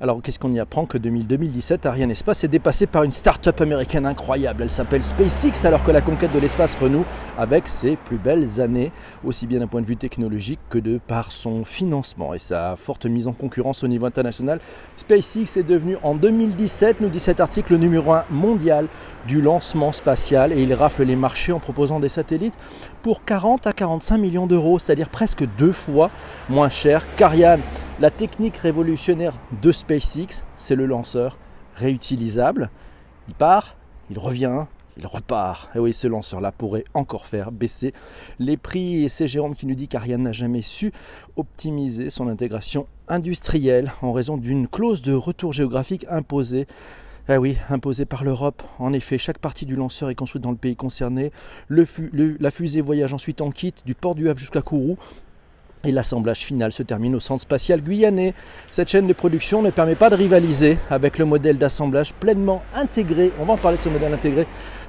Alors 0.01 0.23
qu'est-ce 0.23 0.39
qu'on 0.39 0.53
y 0.53 0.61
apprend 0.61 0.87
que 0.87 0.97
2017, 0.97 1.85
Ariane 1.85 2.13
Espace 2.13 2.45
est 2.45 2.49
dépassé 2.49 2.87
par 2.87 3.03
une 3.03 3.11
start-up 3.11 3.61
américaine 3.61 4.07
incroyable. 4.07 4.63
Elle 4.63 4.71
s'appelle 4.71 5.03
SpaceX 5.03 5.67
alors 5.67 5.83
que 5.83 5.91
la 5.91 6.01
conquête 6.01 6.33
de 6.33 6.39
l'espace 6.39 6.77
renoue 6.77 7.05
avec 7.37 7.67
ses 7.67 7.97
plus 7.97 8.17
belles 8.17 8.61
années, 8.61 8.93
aussi 9.25 9.49
bien 9.49 9.59
d'un 9.59 9.67
point 9.67 9.81
de 9.81 9.87
vue 9.87 9.97
technologique 9.97 10.61
que 10.71 10.79
de 10.79 11.01
par 11.05 11.33
son 11.33 11.65
financement 11.65 12.33
et 12.33 12.39
sa 12.39 12.77
forte 12.77 13.07
mise 13.07 13.27
en 13.27 13.33
concurrence 13.33 13.83
au 13.83 13.89
niveau 13.89 14.07
international. 14.07 14.61
SpaceX 14.99 15.57
est 15.57 15.67
devenu 15.67 15.97
en 16.05 16.15
2017, 16.15 17.01
nous 17.01 17.09
dit 17.09 17.19
cet 17.19 17.41
article, 17.41 17.73
le 17.73 17.79
numéro 17.79 18.13
1 18.13 18.27
mondial 18.31 18.87
du 19.27 19.43
lancement 19.43 19.91
spatial 19.91 20.53
et 20.53 20.63
il 20.63 20.75
rafle 20.75 21.03
les 21.03 21.17
marchés 21.17 21.51
en 21.51 21.59
proposant 21.59 21.99
des 21.99 22.09
satellites 22.09 22.55
pour 23.03 23.25
40 23.25 23.67
à 23.67 23.73
45 23.73 24.17
millions 24.19 24.47
d'euros, 24.47 24.79
c'est-à-dire 24.79 25.09
presque 25.09 25.45
deux 25.59 25.73
fois 25.73 26.13
moins 26.49 26.69
cher 26.69 27.03
qu'Ariane. 27.17 27.63
La 28.01 28.13
technique 28.13 28.57
révolutionnaire 28.59 29.35
de 29.61 29.73
SpaceX, 29.73 30.45
c'est 30.57 30.77
le 30.77 30.87
lanceur 30.87 31.37
réutilisable. 31.75 32.71
Il 33.27 33.35
part, 33.35 33.75
il 34.09 34.21
revient, 34.21 34.67
il 34.97 35.05
repart. 35.05 35.69
Et 35.75 35.81
oui, 35.81 35.93
ce 35.93 36.07
lanceur-là 36.07 36.53
pourrait 36.53 36.85
encore 36.95 37.27
faire 37.27 37.51
baisser 37.51 37.93
les 38.39 38.57
prix. 38.57 39.03
Et 39.03 39.09
c'est 39.09 39.27
Jérôme 39.27 39.57
qui 39.57 39.67
nous 39.67 39.75
dit 39.75 39.89
qu'Ariane 39.89 40.23
n'a 40.23 40.31
jamais 40.31 40.63
su 40.63 40.93
optimiser 41.35 42.09
son 42.09 42.29
intégration 42.29 42.87
industrielle 43.09 43.91
en 44.01 44.13
raison 44.13 44.37
d'une 44.37 44.69
clause 44.69 45.03
de 45.03 45.13
retour 45.13 45.53
géographique 45.53 46.07
imposée. 46.09 46.69
Eh 47.29 47.37
oui, 47.37 47.57
imposée 47.69 48.05
par 48.05 48.23
l'Europe. 48.23 48.63
En 48.79 48.93
effet, 48.93 49.19
chaque 49.19 49.39
partie 49.39 49.67
du 49.67 49.75
lanceur 49.75 50.09
est 50.09 50.15
construite 50.15 50.45
dans 50.45 50.53
le 50.53 50.57
pays 50.57 50.77
concerné. 50.77 51.33
la 51.69 52.51
fusée 52.53 52.81
voyage 52.81 53.13
ensuite 53.13 53.41
en 53.41 53.51
kit 53.51 53.75
du 53.85 53.97
port 53.97 54.15
du 54.15 54.29
Havre 54.29 54.39
jusqu'à 54.39 54.63
Kourou 54.63 54.99
et 55.85 55.93
l'assemblage 55.93 56.41
final 56.41 56.73
se 56.73 56.83
termine 56.83 57.15
au 57.15 57.21
centre 57.21 57.43
spatial 57.43 57.81
guyanais. 57.81 58.35
Cette 58.71 58.89
chaîne 58.89 59.07
de 59.07 59.13
production 59.13 59.63
ne 59.63 59.71
permet 59.71 59.95
pas 59.95 60.11
de 60.11 60.17
rivaliser 60.17 60.79
avec 60.91 61.19
le 61.19 61.25
modèle 61.25 61.59
d'assemblage 61.59 62.13
pleinement 62.15 62.63
intégré. 62.75 63.33
On 63.41 63.45
va 63.45 63.55
en 63.55 63.57
parler 63.57 63.79
de 63.79 63.83
ce 63.83 63.89
modèle 63.89 64.13
intégré 64.13 64.47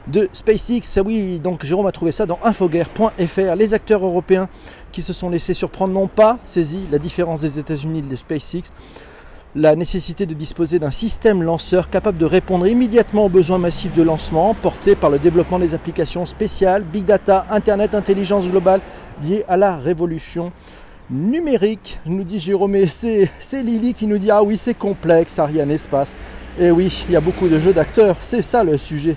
de 0.08 0.30
SpaceX. 0.34 0.98
Ah 0.98 1.02
oui, 1.06 1.40
donc 1.40 1.66
Jérôme 1.66 1.88
a 1.88 1.92
trouvé 1.92 2.12
ça 2.12 2.26
dans 2.26 2.40
infoguerre.fr. 2.44 3.56
Les 3.56 3.74
acteurs 3.74 4.04
européens 4.04 4.50
qui 4.92 5.02
se 5.02 5.14
sont 5.14 5.30
laissés 5.30 5.54
surprendre 5.54 5.94
n'ont 5.94 6.08
pas 6.08 6.40
saisi 6.46 6.82
la 6.92 6.98
différence 6.98 7.42
des 7.42 7.60
États-Unis 7.60 8.02
de 8.02 8.16
SpaceX. 8.16 8.72
La 9.56 9.76
nécessité 9.76 10.28
de 10.28 10.36
disposer 10.36 10.78
d'un 10.78 10.92
système 10.92 11.42
lanceur 11.42 11.90
capable 11.90 12.20
de 12.20 12.26
répondre 12.26 12.68
immédiatement 12.68 13.26
aux 13.26 13.30
besoins 13.30 13.58
massifs 13.58 13.96
de 13.96 14.04
lancement 14.04 14.54
portés 14.54 14.96
par 14.96 15.10
le 15.10 15.18
développement 15.18 15.58
des 15.58 15.74
applications 15.74 16.26
spéciales, 16.28 16.84
big 16.84 17.06
data, 17.06 17.48
internet, 17.50 17.96
intelligence 17.96 18.48
globale 18.48 18.80
liées 19.24 19.46
à 19.48 19.58
la 19.58 19.76
révolution 19.76 20.52
numérique, 21.10 22.00
nous 22.06 22.24
dit 22.24 22.40
Jérôme. 22.40 22.76
C'est, 22.88 23.30
Lily 23.54 23.94
qui 23.94 24.08
nous 24.08 24.18
dit 24.18 24.32
Ah 24.32 24.44
oui, 24.44 24.58
c'est 24.58 24.74
complexe, 24.74 25.40
Ariane 25.40 25.72
Espace. 25.72 26.16
Et 26.60 26.72
oui, 26.72 27.06
il 27.08 27.14
y 27.14 27.16
a 27.16 27.22
beaucoup 27.22 27.48
de 27.48 27.60
jeux 27.60 27.74
d'acteurs, 27.74 28.18
c'est 28.20 28.42
ça 28.42 28.64
le 28.64 28.78
sujet. 28.78 29.16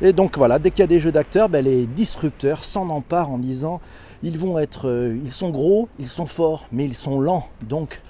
Et 0.00 0.12
donc 0.12 0.36
voilà, 0.36 0.58
dès 0.58 0.70
qu'il 0.70 0.80
y 0.80 0.82
a 0.82 0.88
des 0.88 1.00
jeux 1.00 1.12
d'acteurs, 1.12 1.48
ben, 1.48 1.64
les 1.64 1.86
disrupteurs 1.86 2.64
s'en 2.64 2.88
emparent 2.90 3.30
en 3.30 3.38
disant 3.38 3.80
ils 4.24 4.38
vont 4.38 4.58
être, 4.58 4.88
euh, 4.88 5.16
ils 5.24 5.32
sont 5.32 5.50
gros, 5.50 5.88
ils 5.98 6.08
sont 6.08 6.26
forts, 6.26 6.66
mais 6.72 6.84
ils 6.84 6.94
sont 6.94 7.20
lents. 7.20 7.48
Donc 7.62 8.00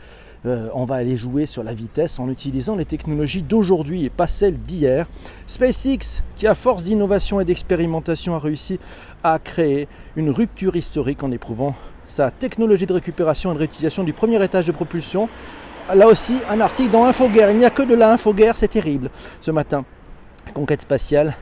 euh, 0.45 0.69
on 0.75 0.85
va 0.85 0.97
aller 0.97 1.17
jouer 1.17 1.47
sur 1.47 1.63
la 1.63 1.75
vitesse 1.75 2.19
en 2.19 2.29
utilisant 2.29 2.77
les 2.77 2.85
technologies 2.85 3.43
d'aujourd'hui 3.43 4.05
et 4.05 4.11
pas 4.11 4.27
celles 4.27 4.57
d'hier. 4.57 5.07
SpaceX, 5.47 6.23
qui 6.35 6.47
à 6.47 6.55
force 6.55 6.85
d'innovation 6.85 7.41
et 7.41 7.45
d'expérimentation 7.45 8.35
a 8.35 8.39
réussi 8.39 8.79
à 9.23 9.39
créer 9.39 9.87
une 10.17 10.31
rupture 10.31 10.77
historique 10.77 11.23
en 11.23 11.31
éprouvant 11.31 11.75
sa 12.13 12.31
technologie 12.31 12.85
de 12.85 12.93
récupération 12.93 13.51
et 13.51 13.55
de 13.55 13.59
réutilisation 13.61 14.05
du 14.05 14.13
premier 14.13 14.43
étage 14.45 14.67
de 14.67 14.73
propulsion. 14.73 15.31
Là 15.95 16.07
aussi, 16.07 16.37
un 16.51 16.61
article 16.61 16.91
dans 16.91 17.07
Infoguerre. 17.07 17.51
Il 17.51 17.57
n'y 17.57 17.65
a 17.65 17.71
que 17.71 17.83
de 17.83 17.95
la 17.95 18.13
Infoguerre, 18.13 18.55
c'est 18.55 18.69
terrible 18.69 19.09
ce 19.41 19.51
matin. 19.51 19.85
Conquête 20.53 20.83
spatiale. 20.83 21.35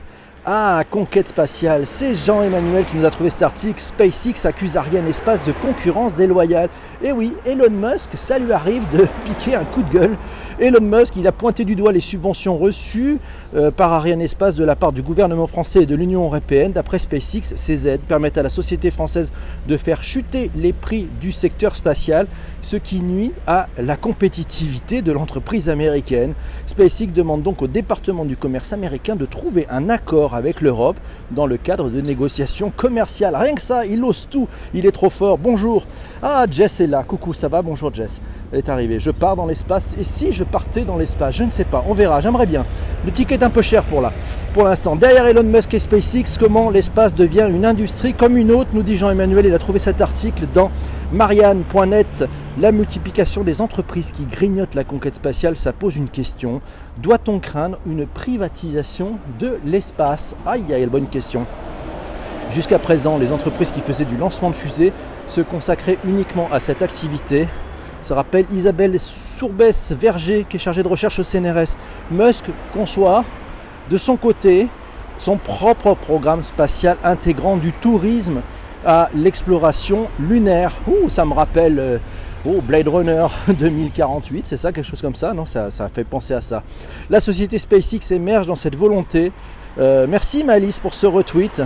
Ah, 0.45 0.81
conquête 0.89 1.27
spatiale, 1.27 1.85
c'est 1.85 2.15
Jean-Emmanuel 2.15 2.85
qui 2.85 2.95
nous 2.95 3.05
a 3.05 3.11
trouvé 3.11 3.29
cet 3.29 3.43
article. 3.43 3.79
SpaceX 3.79 4.45
accuse 4.45 4.75
Ariane 4.77 5.07
Espace 5.07 5.43
de 5.43 5.51
concurrence 5.51 6.15
déloyale. 6.15 6.69
Et 7.03 7.11
oui, 7.11 7.35
Elon 7.45 7.69
Musk, 7.69 8.11
ça 8.15 8.39
lui 8.39 8.51
arrive 8.53 8.83
de 8.91 9.07
piquer 9.25 9.55
un 9.55 9.65
coup 9.65 9.83
de 9.83 9.91
gueule 9.91 10.17
Elon 10.61 10.79
Musk, 10.79 11.15
il 11.15 11.25
a 11.25 11.31
pointé 11.31 11.65
du 11.65 11.75
doigt 11.75 11.91
les 11.91 12.01
subventions 12.01 12.55
reçues 12.55 13.17
euh, 13.55 13.71
par 13.71 13.91
Ariane 13.93 14.21
Espace 14.21 14.53
de 14.53 14.63
la 14.63 14.75
part 14.75 14.91
du 14.91 15.01
gouvernement 15.01 15.47
français 15.47 15.81
et 15.81 15.85
de 15.87 15.95
l'Union 15.95 16.23
européenne. 16.25 16.71
D'après 16.71 16.99
SpaceX, 16.99 17.53
ces 17.55 17.87
aides 17.87 18.01
permettent 18.01 18.37
à 18.37 18.43
la 18.43 18.49
société 18.49 18.91
française 18.91 19.31
de 19.67 19.75
faire 19.75 20.03
chuter 20.03 20.51
les 20.55 20.71
prix 20.71 21.07
du 21.19 21.31
secteur 21.31 21.75
spatial, 21.75 22.27
ce 22.61 22.77
qui 22.77 23.01
nuit 23.01 23.31
à 23.47 23.69
la 23.79 23.97
compétitivité 23.97 25.01
de 25.01 25.11
l'entreprise 25.11 25.67
américaine. 25.67 26.35
SpaceX 26.67 27.07
demande 27.07 27.41
donc 27.41 27.63
au 27.63 27.67
département 27.67 28.23
du 28.23 28.37
commerce 28.37 28.71
américain 28.71 29.15
de 29.15 29.25
trouver 29.25 29.65
un 29.67 29.89
accord 29.89 30.35
avec 30.35 30.61
l'Europe 30.61 30.97
dans 31.31 31.47
le 31.47 31.57
cadre 31.57 31.89
de 31.89 32.01
négociations 32.01 32.69
commerciales. 32.69 33.35
Rien 33.35 33.55
que 33.55 33.63
ça, 33.63 33.87
il 33.87 34.03
ose 34.03 34.27
tout, 34.29 34.47
il 34.75 34.85
est 34.85 34.91
trop 34.91 35.09
fort. 35.09 35.39
Bonjour. 35.39 35.87
Ah, 36.21 36.45
Jess 36.51 36.81
est 36.81 36.87
là. 36.87 37.01
Coucou, 37.01 37.33
ça 37.33 37.47
va? 37.47 37.63
Bonjour 37.63 37.91
Jess. 37.91 38.21
Elle 38.51 38.59
est 38.59 38.69
arrivée. 38.69 38.99
Je 38.99 39.11
pars 39.11 39.35
dans 39.35 39.45
l'espace. 39.45 39.95
Et 39.99 40.03
si 40.03 40.33
je 40.33 40.43
partais 40.43 40.81
dans 40.81 40.97
l'espace 40.97 41.35
Je 41.35 41.43
ne 41.43 41.51
sais 41.51 41.63
pas. 41.63 41.85
On 41.87 41.93
verra. 41.93 42.19
J'aimerais 42.19 42.45
bien. 42.45 42.65
Le 43.05 43.11
ticket 43.11 43.35
est 43.35 43.43
un 43.43 43.49
peu 43.49 43.61
cher 43.61 43.83
pour 43.83 44.01
là. 44.01 44.11
Pour 44.53 44.65
l'instant, 44.65 44.97
derrière 44.97 45.25
Elon 45.25 45.43
Musk 45.43 45.73
et 45.73 45.79
SpaceX, 45.79 46.37
comment 46.37 46.69
l'espace 46.69 47.15
devient 47.15 47.47
une 47.49 47.65
industrie 47.65 48.13
comme 48.13 48.35
une 48.35 48.51
autre, 48.51 48.71
nous 48.73 48.83
dit 48.83 48.97
Jean-Emmanuel. 48.97 49.45
Il 49.45 49.53
a 49.53 49.59
trouvé 49.59 49.79
cet 49.79 50.01
article 50.01 50.43
dans 50.53 50.69
Marianne.net. 51.13 52.25
La 52.59 52.73
multiplication 52.73 53.45
des 53.45 53.61
entreprises 53.61 54.11
qui 54.11 54.25
grignotent 54.25 54.75
la 54.75 54.83
conquête 54.83 55.15
spatiale, 55.15 55.55
ça 55.55 55.71
pose 55.71 55.95
une 55.95 56.09
question. 56.09 56.61
Doit-on 57.01 57.39
craindre 57.39 57.77
une 57.87 58.05
privatisation 58.05 59.13
de 59.39 59.57
l'espace? 59.63 60.35
Aïe, 60.45 60.73
aïe, 60.73 60.85
bonne 60.87 61.07
question. 61.07 61.45
Jusqu'à 62.53 62.79
présent, 62.79 63.17
les 63.17 63.31
entreprises 63.31 63.71
qui 63.71 63.79
faisaient 63.79 64.03
du 64.03 64.17
lancement 64.17 64.49
de 64.49 64.55
fusées 64.55 64.91
se 65.27 65.39
consacraient 65.39 65.97
uniquement 66.05 66.49
à 66.51 66.59
cette 66.59 66.81
activité. 66.81 67.47
Ça 68.01 68.15
rappelle 68.15 68.45
Isabelle 68.53 68.99
Sourbès-Verger 68.99 70.45
qui 70.49 70.57
est 70.57 70.59
chargée 70.59 70.83
de 70.83 70.87
recherche 70.87 71.19
au 71.19 71.23
CNRS. 71.23 71.77
Musk 72.09 72.45
conçoit 72.73 73.23
de 73.89 73.97
son 73.97 74.17
côté 74.17 74.67
son 75.19 75.37
propre 75.37 75.93
programme 75.93 76.43
spatial 76.43 76.97
intégrant 77.03 77.55
du 77.57 77.71
tourisme 77.73 78.41
à 78.83 79.09
l'exploration 79.13 80.09
lunaire. 80.19 80.73
Ouh, 80.87 81.09
ça 81.09 81.25
me 81.25 81.33
rappelle 81.33 81.77
euh, 81.77 81.97
oh, 82.45 82.59
Blade 82.61 82.87
Runner 82.87 83.27
2048, 83.47 84.47
c'est 84.47 84.57
ça, 84.57 84.71
quelque 84.71 84.87
chose 84.87 85.01
comme 85.01 85.13
ça, 85.13 85.33
non 85.33 85.45
ça, 85.45 85.69
ça 85.69 85.89
fait 85.89 86.03
penser 86.03 86.33
à 86.33 86.41
ça. 86.41 86.63
La 87.11 87.19
société 87.19 87.59
SpaceX 87.59 88.11
émerge 88.11 88.47
dans 88.47 88.55
cette 88.55 88.75
volonté. 88.75 89.31
Euh, 89.79 90.07
merci 90.09 90.43
Malice 90.43 90.79
pour 90.79 90.95
ce 90.95 91.05
retweet. 91.05 91.61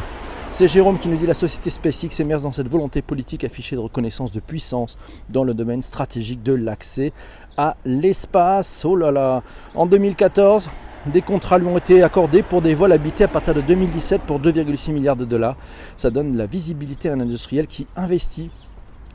C'est 0.55 0.69
Jérôme 0.69 0.97
qui 0.97 1.09
nous 1.09 1.17
dit 1.17 1.27
la 1.27 1.33
société 1.33 1.69
SpaceX 1.69 2.21
émerge 2.21 2.43
dans 2.43 2.53
cette 2.53 2.69
volonté 2.69 3.01
politique 3.01 3.43
affichée 3.43 3.75
de 3.75 3.81
reconnaissance 3.81 4.31
de 4.31 4.39
puissance 4.39 4.97
dans 5.27 5.43
le 5.43 5.53
domaine 5.53 5.81
stratégique 5.81 6.43
de 6.43 6.53
l'accès 6.53 7.11
à 7.57 7.75
l'espace. 7.83 8.85
Oh 8.85 8.95
là 8.95 9.11
là 9.11 9.43
En 9.73 9.85
2014, 9.85 10.69
des 11.07 11.21
contrats 11.21 11.57
lui 11.57 11.67
ont 11.67 11.77
été 11.77 12.03
accordés 12.03 12.41
pour 12.41 12.61
des 12.61 12.73
vols 12.73 12.93
habités 12.93 13.25
à 13.25 13.27
partir 13.27 13.53
de 13.53 13.59
2017 13.59 14.21
pour 14.21 14.39
2,6 14.39 14.93
milliards 14.93 15.17
de 15.17 15.25
dollars. 15.25 15.57
Ça 15.97 16.09
donne 16.09 16.37
la 16.37 16.45
visibilité 16.45 17.09
à 17.09 17.15
un 17.15 17.19
industriel 17.19 17.67
qui 17.67 17.85
investit 17.97 18.49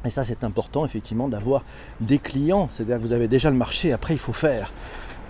et 0.05 0.11
ça, 0.11 0.25
c'est 0.25 0.45
important, 0.45 0.85
effectivement, 0.85 1.27
d'avoir 1.27 1.65
des 2.03 2.19
clients. 2.19 2.69
C'est-à-dire 2.71 2.97
que 2.97 3.03
vous 3.03 3.13
avez 3.15 3.29
déjà 3.29 3.49
le 3.49 3.57
marché, 3.57 3.95
après, 3.95 4.13
il 4.13 4.21
faut 4.21 4.35
faire. 4.35 4.75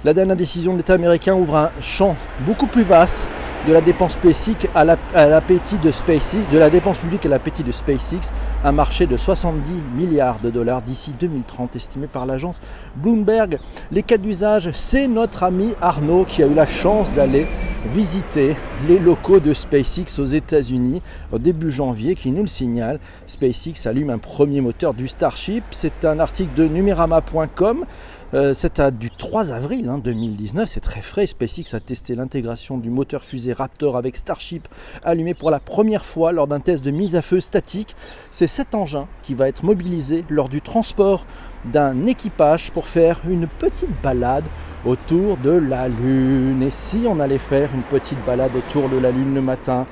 La 0.03 0.13
dernière 0.13 0.35
décision 0.35 0.73
de 0.73 0.79
l'État 0.79 0.95
américain 0.95 1.37
ouvre 1.37 1.55
un 1.55 1.71
champ 1.81 2.17
beaucoup 2.45 2.67
plus 2.67 2.83
vaste 2.83 3.29
de 3.67 3.73
la 3.73 3.81
dépense 3.81 4.17
publique 4.17 4.69
à 4.75 4.85
l'appétit 4.85 5.79
de 5.79 5.91
SpaceX, 5.91 6.49
de 6.51 6.59
la 6.59 6.71
dépense 6.71 6.99
publique 6.99 7.27
à 7.27 7.29
l'appétit 7.29 7.63
de 7.63 7.73
SpaceX, 7.73 8.33
un 8.65 8.73
marché 8.73 9.07
de 9.07 9.17
70 9.17 9.71
milliards 9.95 10.39
de 10.41 10.51
dollars 10.51 10.83
d'ici 10.83 11.15
2030 11.19 11.77
estimé 11.77 12.07
par 12.07 12.27
l'agence 12.27 12.57
Bloomberg. 12.97 13.59
Les 13.91 14.03
cas 14.03 14.19
d'usage, 14.19 14.71
c'est 14.73 15.09
notre 15.09 15.43
ami 15.43 15.75
Arnaud 15.81 16.25
qui 16.25 16.43
a 16.43 16.47
eu 16.47 16.55
la 16.55 16.67
chance 16.67 17.13
d'aller 17.13 17.47
visiter 17.95 18.57
les 18.89 18.99
locaux 18.99 19.41
de 19.41 19.53
SpaceX 19.53 20.19
aux 20.19 20.27
États-Unis 20.27 21.03
au 21.33 21.39
début 21.39 21.71
janvier 21.71 22.15
qui 22.15 22.31
nous 22.33 22.43
le 22.43 22.49
signale. 22.49 23.01
SpaceX 23.27 23.87
allume 23.87 24.11
un 24.11 24.19
premier 24.19 24.61
moteur 24.61 24.95
du 24.95 25.09
Starship. 25.09 25.65
C'est 25.71 26.05
un 26.05 26.21
article 26.21 26.55
de 26.55 26.65
numerama.com. 26.65 27.85
Euh, 28.33 28.55
c'est 28.55 28.81
du 28.97 29.11
3 29.11 29.51
avril 29.51 29.91
2019, 30.05 30.63
hein, 30.63 30.67
c'est 30.67 30.81
très 30.81 31.01
frais. 31.01 31.27
SpaceX 31.27 31.75
a 31.75 31.81
testé 31.81 32.15
l'intégration 32.15 32.79
du 32.79 32.89
moteur 32.89 33.25
fusée 33.25 33.50
Raptor 33.53 33.97
avec 33.97 34.17
Starship 34.17 34.69
allumé 35.05 35.35
pour 35.35 35.51
la 35.51 35.61
première 35.61 36.05
fois 36.05 36.33
lors 36.33 36.47
d'un 36.47 36.61
test 36.61 36.85
de 36.85 36.91
mise 36.91 37.17
à 37.17 37.23
feu 37.23 37.41
statique. 37.41 37.97
C'est 38.31 38.47
cet 38.47 38.75
engin 38.75 39.07
qui 39.23 39.35
va 39.35 39.49
être 39.49 39.65
mobilisé 39.65 40.25
lors 40.29 40.49
du 40.49 40.61
transport 40.61 41.27
d'un 41.65 42.07
équipage 42.07 42.71
pour 42.71 42.87
faire 42.87 43.21
une 43.29 43.47
petite 43.47 44.03
balade 44.03 44.45
autour 44.85 45.37
de 45.37 45.51
la 45.51 45.89
Lune. 45.89 46.63
Et 46.63 46.71
si 46.71 47.05
on 47.07 47.21
allait 47.21 47.39
faire 47.39 47.71
une 47.75 47.83
petite 47.83 48.25
balade 48.25 48.53
autour 48.57 48.89
de 48.89 48.97
la 48.97 49.11
Lune 49.11 49.35
le 49.35 49.43
matin, 49.43 49.87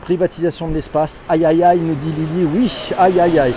privatisation 0.00 0.68
de 0.68 0.74
l'espace. 0.74 1.22
Aïe 1.28 1.44
aïe 1.44 1.62
aïe, 1.62 1.80
nous 1.80 1.94
dit 1.94 2.12
Lily. 2.12 2.46
Oui, 2.54 2.72
aïe 2.98 3.20
aïe 3.20 3.38
aïe. 3.38 3.54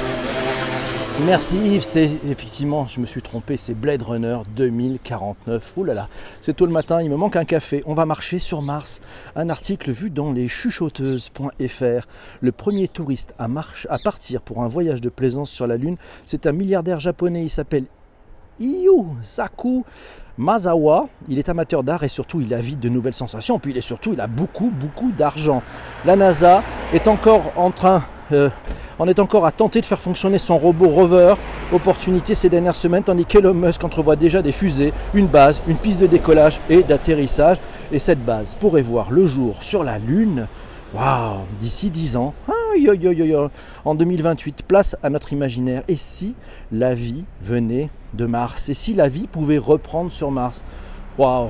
Merci 1.26 1.58
Yves, 1.58 1.82
c'est 1.82 2.12
effectivement, 2.30 2.86
je 2.86 3.00
me 3.00 3.08
suis 3.08 3.24
trompé, 3.24 3.58
c'est 3.58 3.74
Blade 3.74 4.04
Runner 4.04 4.38
2049. 4.56 5.74
Ouh 5.76 5.84
là 5.84 5.96
là, 5.96 6.10
c'est 6.42 6.56
tôt 6.56 6.68
le 6.68 6.72
matin, 6.72 7.02
il 7.02 7.10
me 7.10 7.16
manque 7.16 7.36
un 7.36 7.44
café. 7.44 7.82
On 7.88 7.96
va 7.96 8.06
marcher 8.06 8.38
sur 8.38 8.62
Mars. 8.62 9.02
Un 9.36 9.50
article 9.50 9.92
vu 9.92 10.12
dans 10.12 10.32
les 10.32 10.48
chuchoteuses.fr. 10.48 12.08
Le 12.42 12.52
premier 12.52 12.88
touriste 12.88 13.34
à, 13.40 13.48
marche, 13.48 13.88
à 13.90 13.98
partir 13.98 14.42
pour 14.42 14.62
un 14.62 14.68
voyage 14.68 15.02
de 15.02 15.10
plaisance 15.10 15.50
sur 15.50 15.66
la 15.66 15.76
Lune, 15.76 15.98
c'est 16.26 16.46
un 16.46 16.52
milliardaire 16.52 17.00
japonais, 17.00 17.44
il 17.44 17.50
s'appelle 17.50 17.86
Iyu 18.60 19.06
Saku 19.24 19.84
Mazawa. 20.38 21.08
Il 21.30 21.40
est 21.40 21.50
amateur 21.50 21.82
d'art 21.82 22.04
et 22.04 22.10
surtout 22.10 22.42
il 22.42 22.54
a 22.54 22.60
vite 22.60 22.80
de 22.80 22.90
nouvelles 22.90 23.16
sensations. 23.16 23.58
Puis 23.58 23.72
il 23.72 23.78
est 23.78 23.82
surtout, 23.82 24.14
il 24.14 24.22
a 24.22 24.28
beaucoup, 24.28 24.70
beaucoup 24.70 25.12
d'argent. 25.12 25.64
La 26.06 26.16
NASA 26.16 26.64
est 26.94 27.08
encore 27.08 27.54
en 27.56 27.72
train 27.72 28.04
euh, 28.32 28.50
on 29.00 29.08
est 29.08 29.20
encore 29.20 29.46
à 29.46 29.52
tenter 29.52 29.82
de 29.82 29.86
faire 29.86 30.00
fonctionner 30.00 30.38
son 30.40 30.58
robot 30.58 30.90
rover. 30.90 31.36
Opportunité 31.72 32.36
ces 32.36 32.50
dernières 32.50 32.76
semaines, 32.76 33.04
tandis 33.04 33.26
qu'Elon 33.26 33.54
Musk 33.54 33.84
entrevoit 33.84 34.16
déjà 34.16 34.42
des 34.42 34.52
fusées, 34.52 34.94
une 35.14 35.28
base, 35.28 35.62
une 35.68 35.78
piste 35.78 36.02
de 36.02 36.08
décollage 36.08 36.60
et 36.70 36.84
d'atterrissage. 36.84 37.58
Et 37.92 38.00
cette 38.00 38.24
base 38.24 38.56
pourrait 38.56 38.82
voir 38.82 39.12
le 39.12 39.26
jour 39.26 39.62
sur 39.62 39.84
la 39.84 40.00
Lune. 40.00 40.48
Waouh, 40.94 41.42
d'ici 41.60 41.90
10 41.90 42.18
ans. 42.18 42.34
en 43.86 43.96
2028, 43.96 44.64
place 44.68 44.96
à 45.04 45.10
notre 45.10 45.34
imaginaire. 45.34 45.84
Et 45.88 45.96
si 45.96 46.36
la 46.72 46.94
vie 46.94 47.26
venait 47.42 47.90
de 48.14 48.26
Mars? 48.26 48.70
Et 48.70 48.74
si 48.74 48.94
la 48.94 49.10
vie 49.10 49.28
pouvait 49.28 49.58
reprendre 49.58 50.12
sur 50.12 50.32
Mars? 50.32 50.64
Waouh 51.18 51.50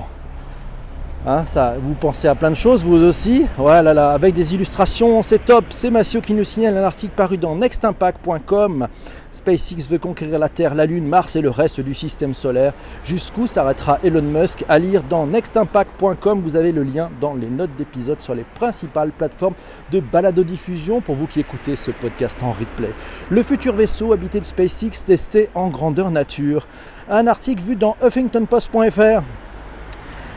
Hein, 1.29 1.45
ça, 1.45 1.75
vous 1.77 1.93
pensez 1.93 2.29
à 2.29 2.35
plein 2.35 2.51
de 2.51 2.55
choses, 2.55 2.85
vous 2.85 3.03
aussi. 3.03 3.45
Voilà, 3.57 3.93
là, 3.93 4.11
avec 4.11 4.33
des 4.33 4.55
illustrations, 4.55 5.21
c'est 5.21 5.43
top. 5.43 5.65
C'est 5.71 5.89
Massio 5.89 6.21
qui 6.21 6.33
nous 6.33 6.45
signale 6.45 6.77
un 6.77 6.83
article 6.85 7.11
paru 7.17 7.35
dans 7.35 7.53
nextimpact.com. 7.53 8.87
SpaceX 9.33 9.89
veut 9.89 9.97
conquérir 9.97 10.39
la 10.39 10.47
Terre, 10.47 10.73
la 10.73 10.85
Lune, 10.85 11.05
Mars 11.05 11.35
et 11.35 11.41
le 11.41 11.49
reste 11.49 11.81
du 11.81 11.93
système 11.93 12.33
solaire. 12.33 12.71
Jusqu'où 13.03 13.45
s'arrêtera 13.45 13.99
Elon 14.05 14.21
Musk 14.21 14.63
À 14.69 14.79
lire 14.79 15.03
dans 15.03 15.27
nextimpact.com. 15.27 16.39
Vous 16.41 16.55
avez 16.55 16.71
le 16.71 16.83
lien 16.83 17.09
dans 17.19 17.33
les 17.33 17.49
notes 17.49 17.75
d'épisode 17.77 18.21
sur 18.21 18.33
les 18.33 18.45
principales 18.55 19.11
plateformes 19.11 19.55
de 19.91 19.99
balado-diffusion 19.99 21.01
pour 21.01 21.15
vous 21.15 21.27
qui 21.27 21.41
écoutez 21.41 21.75
ce 21.75 21.91
podcast 21.91 22.41
en 22.41 22.53
replay. 22.53 22.93
Le 23.29 23.43
futur 23.43 23.75
vaisseau 23.75 24.13
habité 24.13 24.39
de 24.39 24.45
SpaceX 24.45 25.03
testé 25.05 25.49
en 25.55 25.67
grandeur 25.67 26.09
nature. 26.09 26.69
Un 27.09 27.27
article 27.27 27.63
vu 27.63 27.75
dans 27.75 27.97
huffingtonpost.fr. 28.01 29.23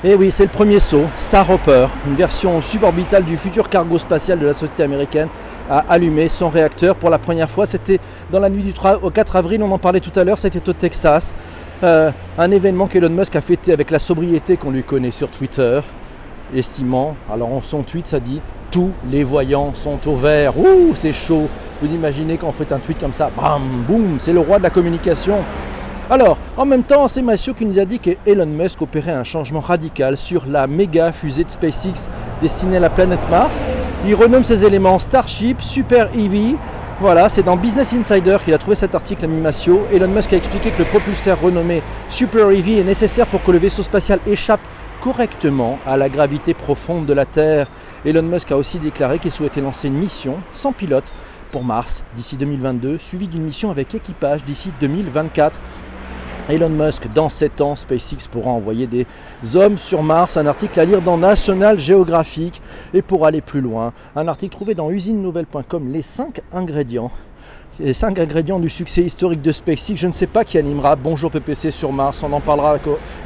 Et 0.03 0.13
eh 0.13 0.15
oui, 0.15 0.31
c'est 0.31 0.45
le 0.45 0.49
premier 0.49 0.81
saut, 0.81 1.05
Star 1.19 1.51
Hopper, 1.51 1.87
une 2.07 2.15
version 2.15 2.63
suborbitale 2.63 3.23
du 3.23 3.37
futur 3.37 3.69
cargo 3.69 3.99
spatial 3.99 4.39
de 4.39 4.47
la 4.47 4.55
société 4.55 4.83
américaine, 4.83 5.29
a 5.69 5.85
allumé 5.91 6.31
son 6.31 6.49
réacteur 6.49 6.97
pour 6.97 7.11
la 7.11 7.19
première 7.19 7.51
fois. 7.51 7.67
C'était 7.67 8.01
dans 8.33 8.41
la 8.41 8.49
nuit 8.49 8.63
du 8.63 8.73
3 8.73 9.01
au 9.03 9.11
4 9.11 9.37
avril, 9.37 9.63
on 9.63 9.71
en 9.71 9.77
parlait 9.77 10.01
tout 10.01 10.19
à 10.19 10.25
l'heure, 10.25 10.39
c'était 10.39 10.67
au 10.67 10.73
Texas. 10.73 11.37
Euh, 11.83 12.11
un 12.39 12.51
événement 12.51 12.87
qu'Elon 12.87 13.11
Musk 13.11 13.37
a 13.37 13.43
fêté 13.43 13.75
avec 13.75 13.91
la 13.91 13.99
sobriété 13.99 14.57
qu'on 14.57 14.71
lui 14.71 14.85
connaît 14.85 15.11
sur 15.11 15.29
Twitter, 15.29 15.81
estimant, 16.57 17.15
alors 17.31 17.53
en 17.53 17.61
son 17.61 17.83
tweet 17.83 18.07
ça 18.07 18.21
dit 18.21 18.41
tous 18.71 18.93
les 19.11 19.23
voyants 19.23 19.75
sont 19.75 19.99
au 20.09 20.15
vert. 20.15 20.59
Ouh, 20.59 20.93
c'est 20.95 21.13
chaud. 21.13 21.47
Vous 21.83 21.93
imaginez 21.93 22.39
quand 22.39 22.49
on 22.49 22.53
fait 22.53 22.73
un 22.73 22.79
tweet 22.79 22.99
comme 22.99 23.13
ça, 23.13 23.31
bam, 23.37 23.85
boum, 23.87 24.17
c'est 24.19 24.33
le 24.33 24.41
roi 24.41 24.57
de 24.57 24.63
la 24.63 24.71
communication. 24.71 25.41
Alors, 26.11 26.39
en 26.57 26.67
même 26.67 26.83
temps, 26.83 27.07
c'est 27.07 27.23
Mathieu 27.23 27.53
qui 27.53 27.65
nous 27.65 27.79
a 27.79 27.85
dit 27.85 28.01
que 28.01 28.11
Elon 28.27 28.45
Musk 28.45 28.83
opérait 28.83 29.13
un 29.13 29.23
changement 29.23 29.61
radical 29.61 30.17
sur 30.17 30.45
la 30.45 30.67
méga 30.67 31.13
fusée 31.13 31.45
de 31.45 31.51
SpaceX 31.51 32.11
destinée 32.41 32.79
à 32.79 32.81
la 32.81 32.91
planète 32.91 33.21
Mars. 33.31 33.63
Il 34.05 34.17
renomme 34.17 34.43
ses 34.43 34.65
éléments 34.65 34.99
Starship, 34.99 35.63
Super 35.63 36.09
Heavy. 36.13 36.57
Voilà, 37.01 37.29
c'est 37.29 37.45
dans 37.45 37.57
Business 37.57 37.93
Insider 37.93 38.39
qu'il 38.45 38.53
a 38.53 38.59
trouvé 38.59 38.75
cet 38.75 38.97
article 38.97 39.25
à 39.25 39.95
Elon 39.95 40.09
Musk 40.09 40.33
a 40.33 40.37
expliqué 40.37 40.73
que 40.73 40.81
le 40.81 40.85
propulseur 40.87 41.41
renommé 41.41 41.81
Super 42.09 42.51
Heavy 42.51 42.81
est 42.81 42.85
nécessaire 42.85 43.29
pour 43.29 43.45
que 43.45 43.53
le 43.53 43.59
vaisseau 43.59 43.85
spatial 43.85 44.19
échappe 44.27 44.61
correctement 45.01 45.79
à 45.87 45.97
la 45.97 46.09
gravité 46.09 46.55
profonde 46.55 47.07
de 47.07 47.13
la 47.13 47.25
Terre. 47.25 47.69
Elon 48.05 48.25
Musk 48.25 48.51
a 48.51 48.57
aussi 48.57 48.81
déclaré 48.81 49.21
qu'il 49.21 49.31
souhaitait 49.31 49.61
lancer 49.61 49.87
une 49.87 49.95
mission 49.95 50.39
sans 50.55 50.73
pilote 50.73 51.13
pour 51.53 51.65
Mars 51.65 52.03
d'ici 52.15 52.37
2022, 52.37 52.99
suivie 52.99 53.29
d'une 53.29 53.43
mission 53.43 53.71
avec 53.71 53.95
équipage 53.95 54.45
d'ici 54.45 54.73
2024. 54.81 55.61
Elon 56.51 56.69
Musk, 56.71 57.07
dans 57.15 57.29
7 57.29 57.61
ans, 57.61 57.77
SpaceX 57.77 58.29
pourra 58.31 58.51
envoyer 58.51 58.87
des 58.87 59.07
hommes 59.55 59.79
sur 59.79 60.03
Mars. 60.03 60.37
Un 60.37 60.47
article 60.47 60.81
à 60.81 60.85
lire 60.85 61.01
dans 61.01 61.17
National 61.17 61.79
Geographic. 61.79 62.61
Et 62.93 63.03
pour 63.03 63.25
aller 63.27 63.41
plus 63.41 63.61
loin, 63.61 63.93
un 64.17 64.27
article 64.27 64.53
trouvé 64.53 64.75
dans 64.75 64.91
usinenouvelle.com, 64.91 65.89
les 65.93 66.03
5 66.03 66.41
ingrédients 66.53 67.11
les 67.79 67.95
5 67.95 68.19
ingrédients 68.19 68.59
du 68.59 68.69
succès 68.69 69.03
historique 69.03 69.41
de 69.41 69.53
SpaceX. 69.53 69.97
Je 69.97 70.07
ne 70.07 70.13
sais 70.13 70.27
pas 70.27 70.45
qui 70.45 70.59
animera 70.59 70.97
Bonjour 70.97 71.31
PPC 71.31 71.71
sur 71.71 71.93
Mars. 71.93 72.23
On 72.23 72.33
en 72.33 72.41
parlera 72.41 72.71
avec 72.71 72.83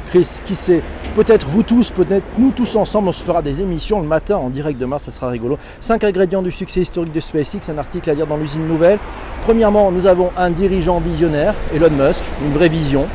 Chris. 0.09 0.27
Qui 0.45 0.55
sait 0.55 0.81
Peut-être 1.15 1.45
vous 1.47 1.63
tous, 1.63 1.91
peut-être 1.91 2.25
nous 2.37 2.51
tous 2.51 2.75
ensemble. 2.75 3.09
On 3.09 3.11
se 3.11 3.23
fera 3.23 3.41
des 3.41 3.61
émissions 3.61 3.99
le 3.99 4.07
matin 4.07 4.37
en 4.37 4.49
direct 4.49 4.79
de 4.79 4.85
Mars. 4.85 5.03
Ça 5.03 5.11
sera 5.11 5.27
rigolo. 5.27 5.57
5 5.81 6.03
ingrédients 6.05 6.41
du 6.41 6.51
succès 6.51 6.81
historique 6.81 7.13
de 7.13 7.19
SpaceX. 7.19 7.69
Un 7.69 7.77
article 7.77 8.09
à 8.09 8.13
lire 8.13 8.27
dans 8.27 8.37
l'usine 8.37 8.65
nouvelle. 8.65 8.99
Premièrement, 9.43 9.91
nous 9.91 10.07
avons 10.07 10.31
un 10.37 10.49
dirigeant 10.49 10.99
visionnaire, 10.99 11.53
Elon 11.73 11.89
Musk, 11.89 12.23
une 12.45 12.53
vraie 12.53 12.69
vision. 12.69 13.07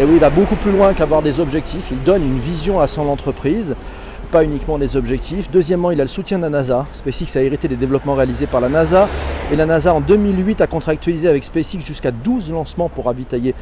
Et 0.00 0.04
oui, 0.04 0.12
il 0.14 0.20
va 0.20 0.30
beaucoup 0.30 0.56
plus 0.56 0.72
loin 0.72 0.94
qu'avoir 0.94 1.22
des 1.22 1.38
objectifs. 1.38 1.88
Il 1.90 2.02
donne 2.02 2.22
une 2.22 2.38
vision 2.38 2.80
à 2.80 2.86
son 2.86 3.08
entreprise 3.08 3.76
pas 4.32 4.42
uniquement 4.44 4.78
des 4.78 4.96
objectifs. 4.96 5.50
Deuxièmement, 5.50 5.90
il 5.90 6.00
a 6.00 6.04
le 6.04 6.08
soutien 6.08 6.38
de 6.38 6.42
la 6.42 6.48
NASA. 6.48 6.86
SpaceX 6.90 7.36
a 7.36 7.42
hérité 7.42 7.68
des 7.68 7.76
développements 7.76 8.14
réalisés 8.14 8.46
par 8.46 8.62
la 8.62 8.70
NASA. 8.70 9.06
Et 9.52 9.56
la 9.56 9.66
NASA, 9.66 9.94
en 9.94 10.00
2008, 10.00 10.62
a 10.62 10.66
contractualisé 10.66 11.28
avec 11.28 11.44
SpaceX 11.44 11.80
jusqu'à 11.84 12.10
12 12.10 12.50
lancements 12.50 12.88
pour 12.88 13.04
ravitailler 13.04 13.54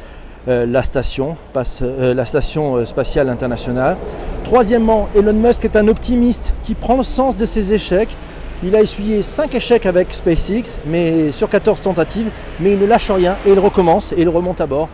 euh, 0.47 0.65
la 0.65 0.81
station, 0.81 1.35
euh, 1.81 2.13
la 2.13 2.25
station 2.25 2.77
euh, 2.77 2.85
spatiale 2.85 3.27
internationale. 3.27 3.97
Troisièmement, 4.45 5.09
Elon 5.13 5.33
Musk 5.33 5.65
est 5.65 5.75
un 5.75 5.89
optimiste 5.89 6.53
qui 6.63 6.73
prend 6.73 6.95
le 6.97 7.03
sens 7.03 7.35
de 7.35 7.45
ses 7.45 7.73
échecs. 7.73 8.15
Il 8.63 8.73
a 8.75 8.81
essuyé 8.81 9.23
5 9.23 9.53
échecs 9.53 9.85
avec 9.85 10.13
SpaceX, 10.13 10.79
mais 10.85 11.33
sur 11.33 11.49
14 11.49 11.81
tentatives, 11.81 12.31
mais 12.61 12.73
il 12.73 12.79
ne 12.79 12.85
lâche 12.85 13.11
rien 13.11 13.35
et 13.45 13.51
il 13.51 13.59
recommence 13.59 14.13
et 14.13 14.21
il 14.21 14.29
remonte 14.29 14.61
à 14.61 14.67
bord 14.67 14.87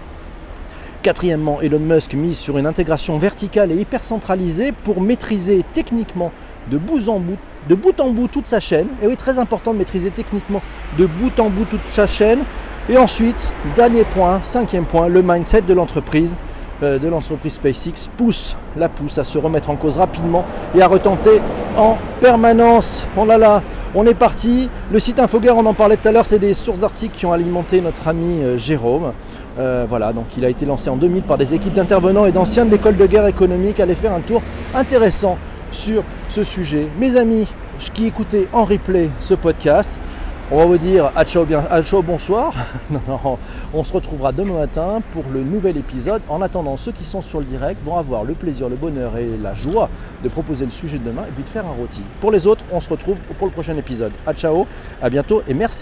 Quatrièmement, 1.03 1.61
Elon 1.61 1.79
Musk 1.79 2.13
mise 2.15 2.37
sur 2.37 2.57
une 2.57 2.65
intégration 2.65 3.17
verticale 3.17 3.71
et 3.71 3.75
hyper 3.75 4.03
centralisée 4.03 4.71
pour 4.71 4.99
maîtriser 4.99 5.63
techniquement 5.73 6.31
de 6.69 6.77
bout 6.77 7.07
en 7.07 7.19
bout, 7.19 7.37
de 7.69 7.75
bout 7.75 7.99
en 8.01 8.09
bout 8.09 8.27
toute 8.27 8.47
sa 8.47 8.59
chaîne. 8.59 8.87
Et 9.01 9.07
oui, 9.07 9.15
très 9.15 9.37
important 9.37 9.73
de 9.73 9.77
maîtriser 9.77 10.09
techniquement 10.11 10.61
de 10.97 11.05
bout 11.05 11.39
en 11.39 11.49
bout 11.49 11.65
toute 11.65 11.85
sa 11.85 12.07
chaîne. 12.07 12.39
Et 12.89 12.97
ensuite, 12.97 13.51
dernier 13.75 14.03
point, 14.03 14.41
cinquième 14.43 14.85
point, 14.85 15.07
le 15.07 15.21
mindset 15.21 15.61
de 15.61 15.73
l'entreprise 15.73 16.35
de 16.81 17.07
l'entreprise 17.07 17.53
SpaceX 17.53 18.09
pousse 18.15 18.55
la 18.77 18.89
pousse 18.89 19.17
à 19.17 19.23
se 19.23 19.37
remettre 19.37 19.69
en 19.69 19.75
cause 19.75 19.97
rapidement 19.97 20.45
et 20.75 20.81
à 20.81 20.87
retenter 20.87 21.41
en 21.77 21.97
permanence. 22.19 23.05
Oh 23.17 23.25
là 23.25 23.37
là, 23.37 23.61
on 23.95 24.05
est 24.05 24.13
parti. 24.13 24.69
Le 24.91 24.99
site 24.99 25.19
Infoguerre, 25.19 25.57
on 25.57 25.65
en 25.65 25.73
parlait 25.73 25.97
tout 25.97 26.07
à 26.07 26.11
l'heure, 26.11 26.25
c'est 26.25 26.39
des 26.39 26.53
sources 26.53 26.79
d'articles 26.79 27.17
qui 27.17 27.25
ont 27.25 27.31
alimenté 27.33 27.81
notre 27.81 28.07
ami 28.07 28.41
euh, 28.41 28.57
Jérôme. 28.57 29.13
Euh, 29.59 29.85
voilà, 29.87 30.13
donc 30.13 30.25
il 30.37 30.45
a 30.45 30.49
été 30.49 30.65
lancé 30.65 30.89
en 30.89 30.97
2000 30.97 31.23
par 31.23 31.37
des 31.37 31.53
équipes 31.53 31.73
d'intervenants 31.73 32.25
et 32.25 32.31
d'anciens 32.31 32.65
de 32.65 32.71
l'école 32.71 32.95
de 32.95 33.05
guerre 33.05 33.27
économique. 33.27 33.79
Allez 33.79 33.95
faire 33.95 34.13
un 34.13 34.19
tour 34.19 34.41
intéressant 34.75 35.37
sur 35.71 36.03
ce 36.29 36.43
sujet. 36.43 36.87
Mes 36.99 37.15
amis 37.17 37.47
qui 37.93 38.07
écoutaient 38.07 38.47
en 38.53 38.65
replay 38.65 39.09
ce 39.19 39.33
podcast, 39.33 39.99
on 40.49 40.57
va 40.57 40.65
vous 40.65 40.77
dire 40.77 41.11
à 41.15 41.25
ciao, 41.25 41.43
bien, 41.45 41.63
à 41.69 41.83
ciao 41.83 42.01
bonsoir. 42.01 42.53
on 43.73 43.83
se 43.83 43.91
retrouvera 43.91 44.31
demain 44.31 44.59
matin 44.59 45.01
pour 45.11 45.25
le 45.31 45.43
nouvel 45.43 45.75
épisode. 45.75 46.21
En 46.29 46.41
attendant, 46.41 46.77
ceux 46.77 46.93
qui 46.93 47.03
sont 47.03 47.21
sur 47.21 47.39
le 47.39 47.45
direct 47.45 47.83
vont 47.83 47.97
avoir 47.97 48.23
le 48.23 48.33
plaisir, 48.33 48.69
le 48.69 48.77
bonheur 48.77 49.17
et 49.17 49.37
la 49.37 49.55
joie 49.55 49.89
de 50.23 50.29
proposer 50.29 50.65
le 50.65 50.71
sujet 50.71 50.99
de 50.99 51.03
demain 51.03 51.23
et 51.27 51.31
puis 51.31 51.43
de 51.43 51.49
faire 51.49 51.65
un 51.65 51.71
rôti. 51.77 52.01
Pour 52.21 52.31
les 52.31 52.47
autres, 52.47 52.63
on 52.71 52.79
se 52.79 52.89
retrouve 52.89 53.17
pour 53.37 53.47
le 53.47 53.53
prochain 53.53 53.75
épisode. 53.75 54.13
À 54.25 54.33
ciao, 54.33 54.67
à 55.01 55.09
bientôt 55.09 55.43
et 55.47 55.53
merci. 55.53 55.75